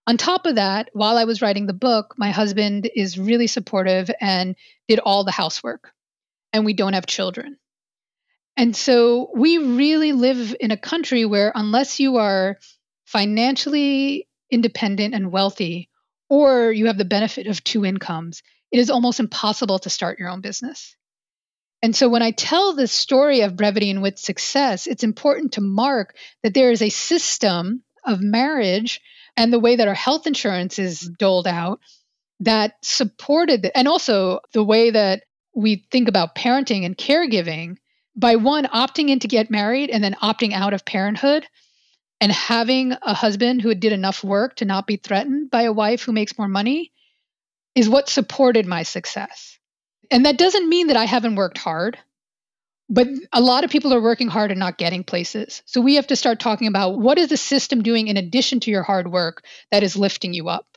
On 0.07 0.17
top 0.17 0.47
of 0.47 0.57
that 0.57 0.89
while 0.95 1.17
i 1.19 1.25
was 1.25 1.43
writing 1.43 1.67
the 1.67 1.75
book 1.75 2.15
my 2.17 2.31
husband 2.31 2.91
is 2.97 3.19
really 3.19 3.47
supportive 3.47 4.11
and 4.21 4.57
did 4.89 4.99
all 4.99 5.25
the 5.25 5.31
housework 5.31 5.93
and 6.53 6.65
we 6.65 6.73
don't 6.73 6.95
have 6.95 7.07
children. 7.07 7.57
And 8.57 8.75
so 8.75 9.31
we 9.35 9.59
really 9.59 10.13
live 10.13 10.55
in 10.59 10.71
a 10.71 10.77
country 10.77 11.25
where 11.25 11.53
unless 11.55 12.01
you 12.01 12.17
are 12.17 12.59
financially 13.05 14.29
independent 14.51 15.15
and 15.15 15.33
wealthy 15.33 15.89
or 16.29 16.71
you 16.71 16.87
have 16.87 16.99
the 16.99 17.05
benefit 17.05 17.47
of 17.47 17.63
two 17.65 17.85
incomes 17.85 18.43
it 18.71 18.79
is 18.79 18.91
almost 18.91 19.21
impossible 19.21 19.79
to 19.81 19.91
start 19.91 20.19
your 20.19 20.29
own 20.29 20.41
business. 20.41 20.97
And 21.83 21.97
so 21.97 22.09
when 22.09 22.23
I 22.23 22.31
tell 22.31 22.75
the 22.75 22.87
story 22.87 23.41
of 23.41 23.57
brevity 23.57 23.91
and 23.91 24.03
with 24.03 24.19
success, 24.19 24.87
it's 24.87 25.03
important 25.03 25.53
to 25.53 25.61
mark 25.61 26.17
that 26.43 26.55
there 26.55 26.71
is 26.71 26.83
a 26.83 26.91
system 26.91 27.83
of 28.05 28.21
marriage 28.21 29.01
and 29.37 29.53
the 29.53 29.59
way 29.59 29.77
that 29.77 29.89
our 29.89 29.95
health 29.95 30.27
insurance 30.27 30.79
is 30.79 31.01
doled 31.01 31.47
out 31.47 31.81
that 32.41 32.75
supported, 32.83 33.71
and 33.75 33.87
also 33.87 34.41
the 34.53 34.65
way 34.65 34.91
that 34.91 35.25
we 35.55 35.85
think 35.91 36.09
about 36.09 36.35
parenting 36.35 36.85
and 36.85 36.97
caregiving 36.97 37.77
by 38.17 38.37
one 38.37 38.65
opting 38.65 39.09
in 39.09 39.19
to 39.21 39.29
get 39.29 39.51
married 39.51 39.91
and 39.91 40.03
then 40.03 40.17
opting 40.23 40.53
out 40.53 40.73
of 40.73 40.85
parenthood 40.85 41.47
and 42.21 42.31
having 42.31 42.93
a 42.93 43.15
husband 43.15 43.63
who 43.63 43.75
did 43.75 43.93
enough 43.93 44.23
work 44.23 44.57
to 44.57 44.65
not 44.65 44.87
be 44.87 44.97
threatened 44.97 45.51
by 45.51 45.63
a 45.63 45.73
wife 45.73 46.03
who 46.03 46.13
makes 46.13 46.37
more 46.39 46.49
money 46.49 46.93
is 47.75 47.89
what 47.89 48.09
supported 48.09 48.67
my 48.67 48.83
success. 48.83 49.59
And 50.11 50.27
that 50.27 50.39
doesn't 50.39 50.69
mean 50.69 50.89
that 50.89 50.97
I 50.97 51.05
haven't 51.05 51.37
worked 51.37 51.59
hard, 51.59 51.99
but 52.89 53.09
a 53.33 53.41
lot 53.41 53.65
of 53.65 53.71
people 53.71 53.95
are 53.95 54.03
working 54.03 54.29
hard 54.29 54.51
and 54.51 54.59
not 54.59 54.77
getting 54.77 55.05
places. 55.05 55.63
So 55.65 55.81
we 55.81 55.95
have 55.95 56.09
to 56.09 56.17
start 56.17 56.41
talking 56.41 56.67
about 56.67 56.99
what 56.99 57.19
is 57.19 57.29
the 57.29 57.37
system 57.37 57.83
doing 57.83 58.09
in 58.09 58.17
addition 58.17 58.61
to 58.61 58.71
your 58.71 58.83
hard 58.83 59.11
work 59.11 59.45
that 59.71 59.83
is 59.83 59.97
lifting 59.97 60.35
you 60.35 60.49
up. 60.49 60.70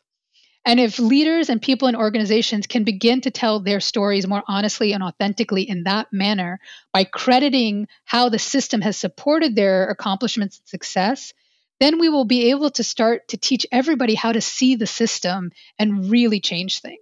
And 0.66 0.80
if 0.80 0.98
leaders 0.98 1.50
and 1.50 1.62
people 1.62 1.90
in 1.90 1.96
organizations 1.96 2.68
can 2.68 2.86
begin 2.86 3.22
to 3.22 3.32
tell 3.32 3.60
their 3.60 3.82
stories 3.82 4.28
more 4.28 4.44
honestly 4.48 4.94
and 4.94 5.04
authentically 5.04 5.64
in 5.64 5.84
that 5.84 6.14
manner 6.14 6.60
by 6.94 7.04
crediting 7.04 7.88
how 8.06 8.30
the 8.30 8.40
system 8.40 8.80
has 8.82 8.96
supported 8.96 9.56
their 9.56 9.90
accomplishments 9.90 10.60
and 10.60 10.68
success, 10.68 11.34
then 11.82 12.00
we 12.00 12.08
will 12.08 12.24
be 12.24 12.52
able 12.52 12.72
to 12.72 12.84
start 12.84 13.28
to 13.30 13.38
teach 13.38 13.66
everybody 13.72 14.16
how 14.16 14.32
to 14.32 14.40
see 14.40 14.76
the 14.76 14.88
system 14.88 15.52
and 15.78 16.10
really 16.10 16.40
change 16.40 16.80
things. 16.80 17.00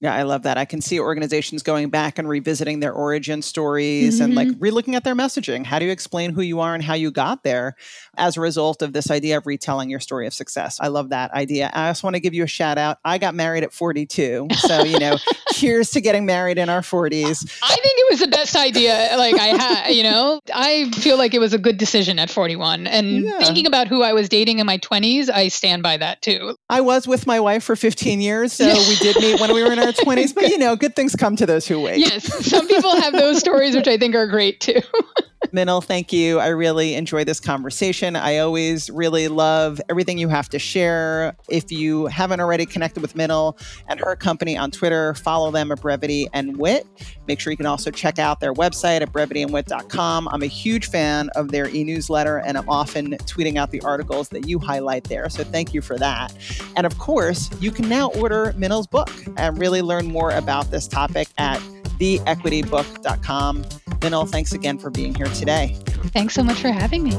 Yeah, 0.00 0.14
I 0.14 0.22
love 0.22 0.44
that. 0.44 0.56
I 0.56 0.64
can 0.64 0.80
see 0.80 0.98
organizations 0.98 1.62
going 1.62 1.90
back 1.90 2.18
and 2.18 2.26
revisiting 2.26 2.80
their 2.80 2.92
origin 2.92 3.42
stories 3.42 4.14
mm-hmm. 4.14 4.24
and 4.24 4.34
like 4.34 4.48
mm-hmm. 4.48 4.64
relooking 4.64 4.94
at 4.94 5.04
their 5.04 5.14
messaging. 5.14 5.66
How 5.66 5.78
do 5.78 5.84
you 5.84 5.90
explain 5.90 6.32
who 6.32 6.40
you 6.40 6.60
are 6.60 6.74
and 6.74 6.82
how 6.82 6.94
you 6.94 7.10
got 7.10 7.44
there 7.44 7.76
as 8.16 8.38
a 8.38 8.40
result 8.40 8.80
of 8.80 8.94
this 8.94 9.10
idea 9.10 9.36
of 9.36 9.46
retelling 9.46 9.90
your 9.90 10.00
story 10.00 10.26
of 10.26 10.32
success? 10.32 10.78
I 10.80 10.88
love 10.88 11.10
that 11.10 11.32
idea. 11.32 11.70
I 11.74 11.88
also 11.88 12.06
want 12.06 12.14
to 12.14 12.20
give 12.20 12.32
you 12.32 12.44
a 12.44 12.46
shout 12.46 12.78
out. 12.78 12.98
I 13.04 13.18
got 13.18 13.34
married 13.34 13.62
at 13.62 13.74
42. 13.74 14.48
So, 14.56 14.84
you 14.84 14.98
know, 14.98 15.18
cheers 15.52 15.90
to 15.90 16.00
getting 16.00 16.24
married 16.24 16.56
in 16.56 16.70
our 16.70 16.80
40s. 16.80 17.60
I 17.62 17.76
think 17.76 17.98
it 17.98 18.06
was 18.10 18.20
the 18.20 18.28
best 18.28 18.56
idea. 18.56 19.14
Like 19.18 19.34
I 19.34 19.48
had, 19.48 19.90
you 19.90 20.02
know, 20.02 20.40
I 20.54 20.90
feel 20.92 21.18
like 21.18 21.34
it 21.34 21.40
was 21.40 21.52
a 21.52 21.58
good 21.58 21.76
decision 21.76 22.18
at 22.18 22.30
41. 22.30 22.86
And 22.86 23.24
yeah. 23.24 23.38
thinking 23.40 23.66
about 23.66 23.86
who 23.86 24.02
I 24.02 24.14
was 24.14 24.30
dating 24.30 24.60
in 24.60 24.66
my 24.66 24.78
20s, 24.78 25.28
I 25.28 25.48
stand 25.48 25.82
by 25.82 25.98
that 25.98 26.22
too. 26.22 26.56
I 26.70 26.80
was 26.80 27.06
with 27.06 27.26
my 27.26 27.38
wife 27.38 27.64
for 27.64 27.76
15 27.76 28.22
years. 28.22 28.54
So 28.54 28.64
we 28.88 28.96
did 28.96 29.16
meet 29.16 29.38
when 29.38 29.52
we 29.52 29.62
were 29.62 29.72
in 29.72 29.78
our 29.78 29.89
20s, 29.92 30.34
but 30.34 30.48
you 30.48 30.58
know, 30.58 30.76
good 30.76 30.96
things 30.96 31.14
come 31.16 31.36
to 31.36 31.46
those 31.46 31.66
who 31.66 31.80
wait. 31.80 31.98
Yes, 31.98 32.24
some 32.46 32.66
people 32.66 32.94
have 33.00 33.12
those 33.12 33.38
stories, 33.38 33.74
which 33.74 33.88
I 33.88 33.96
think 33.96 34.14
are 34.14 34.26
great 34.26 34.60
too. 34.60 34.80
Minal, 35.52 35.80
thank 35.80 36.12
you. 36.12 36.38
I 36.38 36.48
really 36.48 36.94
enjoy 36.94 37.24
this 37.24 37.40
conversation. 37.40 38.16
I 38.16 38.38
always 38.38 38.90
really 38.90 39.28
love 39.28 39.80
everything 39.88 40.18
you 40.18 40.28
have 40.28 40.48
to 40.50 40.58
share. 40.58 41.36
If 41.48 41.72
you 41.72 42.06
haven't 42.06 42.40
already 42.40 42.66
connected 42.66 43.00
with 43.00 43.16
Minal 43.16 43.56
and 43.88 43.98
her 44.00 44.16
company 44.16 44.56
on 44.56 44.70
Twitter, 44.70 45.14
follow 45.14 45.50
them 45.50 45.72
at 45.72 45.80
Brevity 45.80 46.28
and 46.32 46.56
Wit. 46.56 46.86
Make 47.26 47.40
sure 47.40 47.50
you 47.50 47.56
can 47.56 47.66
also 47.66 47.90
check 47.90 48.18
out 48.18 48.40
their 48.40 48.52
website 48.52 49.00
at 49.02 49.12
brevityandwit.com. 49.12 50.28
I'm 50.28 50.42
a 50.42 50.46
huge 50.46 50.88
fan 50.88 51.30
of 51.36 51.50
their 51.50 51.68
e 51.68 51.84
newsletter, 51.84 52.38
and 52.38 52.56
I'm 52.56 52.68
often 52.68 53.12
tweeting 53.18 53.56
out 53.56 53.70
the 53.70 53.80
articles 53.82 54.28
that 54.30 54.46
you 54.48 54.58
highlight 54.58 55.04
there. 55.04 55.28
So 55.28 55.44
thank 55.44 55.74
you 55.74 55.80
for 55.80 55.98
that. 55.98 56.32
And 56.76 56.86
of 56.86 56.98
course, 56.98 57.50
you 57.60 57.70
can 57.70 57.88
now 57.88 58.10
order 58.10 58.54
Minal's 58.56 58.86
book 58.86 59.10
and 59.36 59.58
really 59.58 59.82
learn 59.82 60.06
more 60.06 60.30
about 60.30 60.70
this 60.70 60.86
topic 60.86 61.28
at 61.38 61.60
theequitybook.com. 61.98 63.64
Minal, 64.02 64.26
thanks 64.26 64.52
again 64.52 64.78
for 64.78 64.90
being 64.90 65.14
here 65.14 65.26
today. 65.26 65.76
Thanks 66.12 66.34
so 66.34 66.42
much 66.42 66.60
for 66.60 66.70
having 66.70 67.02
me. 67.02 67.12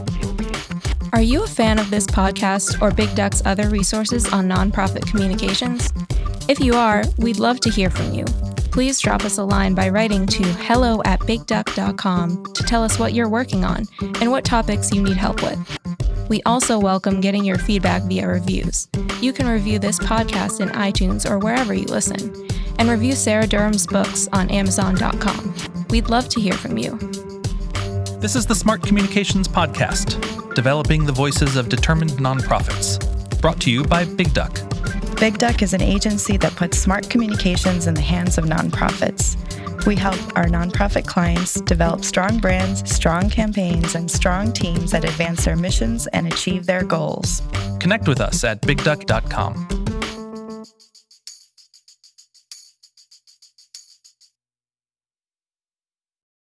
Are 1.14 1.22
you 1.22 1.44
a 1.44 1.48
fan 1.48 1.78
of 1.78 1.90
this 1.90 2.08
podcast 2.08 2.82
or 2.82 2.92
Big 2.92 3.14
Duck's 3.16 3.42
other 3.46 3.70
resources 3.70 4.32
on 4.32 4.48
nonprofit 4.48 5.06
communications? 5.06 5.92
If 6.48 6.60
you 6.60 6.74
are, 6.74 7.04
we'd 7.18 7.38
love 7.40 7.60
to 7.62 7.70
hear 7.70 7.90
from 7.90 8.14
you. 8.14 8.26
Please 8.72 9.00
drop 9.00 9.26
us 9.26 9.38
a 9.38 9.44
line 9.44 9.76
by 9.76 9.90
writing 9.90 10.26
to 10.28 10.44
hello 10.44 11.02
at 11.04 11.20
bigduck.com 11.22 12.46
to 12.54 12.64
tell 12.64 12.84
us 12.84 12.98
what 12.98 13.14
you're 13.14 13.30
working 13.30 13.66
on 13.66 13.86
and 14.22 14.32
what 14.32 14.46
topics 14.46 14.92
you 14.92 15.04
need 15.04 15.18
help 15.18 15.42
with. 15.44 15.60
We 16.30 16.42
also 16.44 16.80
welcome 16.80 17.20
getting 17.20 17.44
your 17.44 17.58
feedback 17.58 18.04
via 18.04 18.28
reviews. 18.28 18.88
You 19.20 19.34
can 19.34 19.48
review 19.48 19.80
this 19.80 20.00
podcast 20.00 20.62
in 20.62 20.70
iTunes 20.70 21.30
or 21.30 21.38
wherever 21.38 21.74
you 21.74 21.86
listen 21.86 22.48
and 22.80 22.90
review 22.90 23.12
Sarah 23.12 23.46
Durham's 23.46 23.86
books 23.86 24.30
on 24.32 24.50
Amazon.com. 24.50 25.71
We'd 25.92 26.10
love 26.10 26.30
to 26.30 26.40
hear 26.40 26.54
from 26.54 26.78
you. 26.78 26.98
This 28.22 28.38
is 28.38 28.46
the 28.46 28.56
Smart 28.56 28.82
Communications 28.82 29.50
Podcast, 29.50 30.56
developing 30.56 31.06
the 31.06 31.12
voices 31.12 31.58
of 31.58 31.68
determined 31.68 32.12
nonprofits. 32.12 32.98
Brought 33.42 33.60
to 33.62 33.72
you 33.72 33.84
by 33.84 34.06
Big 34.06 34.34
Duck. 34.34 34.58
Big 35.20 35.38
Duck 35.38 35.62
is 35.62 35.74
an 35.74 35.82
agency 35.82 36.38
that 36.38 36.56
puts 36.56 36.78
smart 36.78 37.10
communications 37.10 37.88
in 37.88 37.94
the 37.94 38.02
hands 38.02 38.38
of 38.38 38.46
nonprofits. 38.46 39.36
We 39.86 39.98
help 39.98 40.16
our 40.38 40.46
nonprofit 40.46 41.06
clients 41.08 41.60
develop 41.60 42.06
strong 42.06 42.40
brands, 42.40 42.90
strong 42.90 43.30
campaigns, 43.30 43.94
and 43.94 44.10
strong 44.10 44.54
teams 44.54 44.92
that 44.92 45.04
advance 45.04 45.44
their 45.44 45.58
missions 45.58 46.08
and 46.08 46.26
achieve 46.26 46.68
their 46.68 46.84
goals. 46.84 47.42
Connect 47.82 48.08
with 48.08 48.22
us 48.22 48.46
at 48.46 48.62
bigduck.com. 48.62 49.81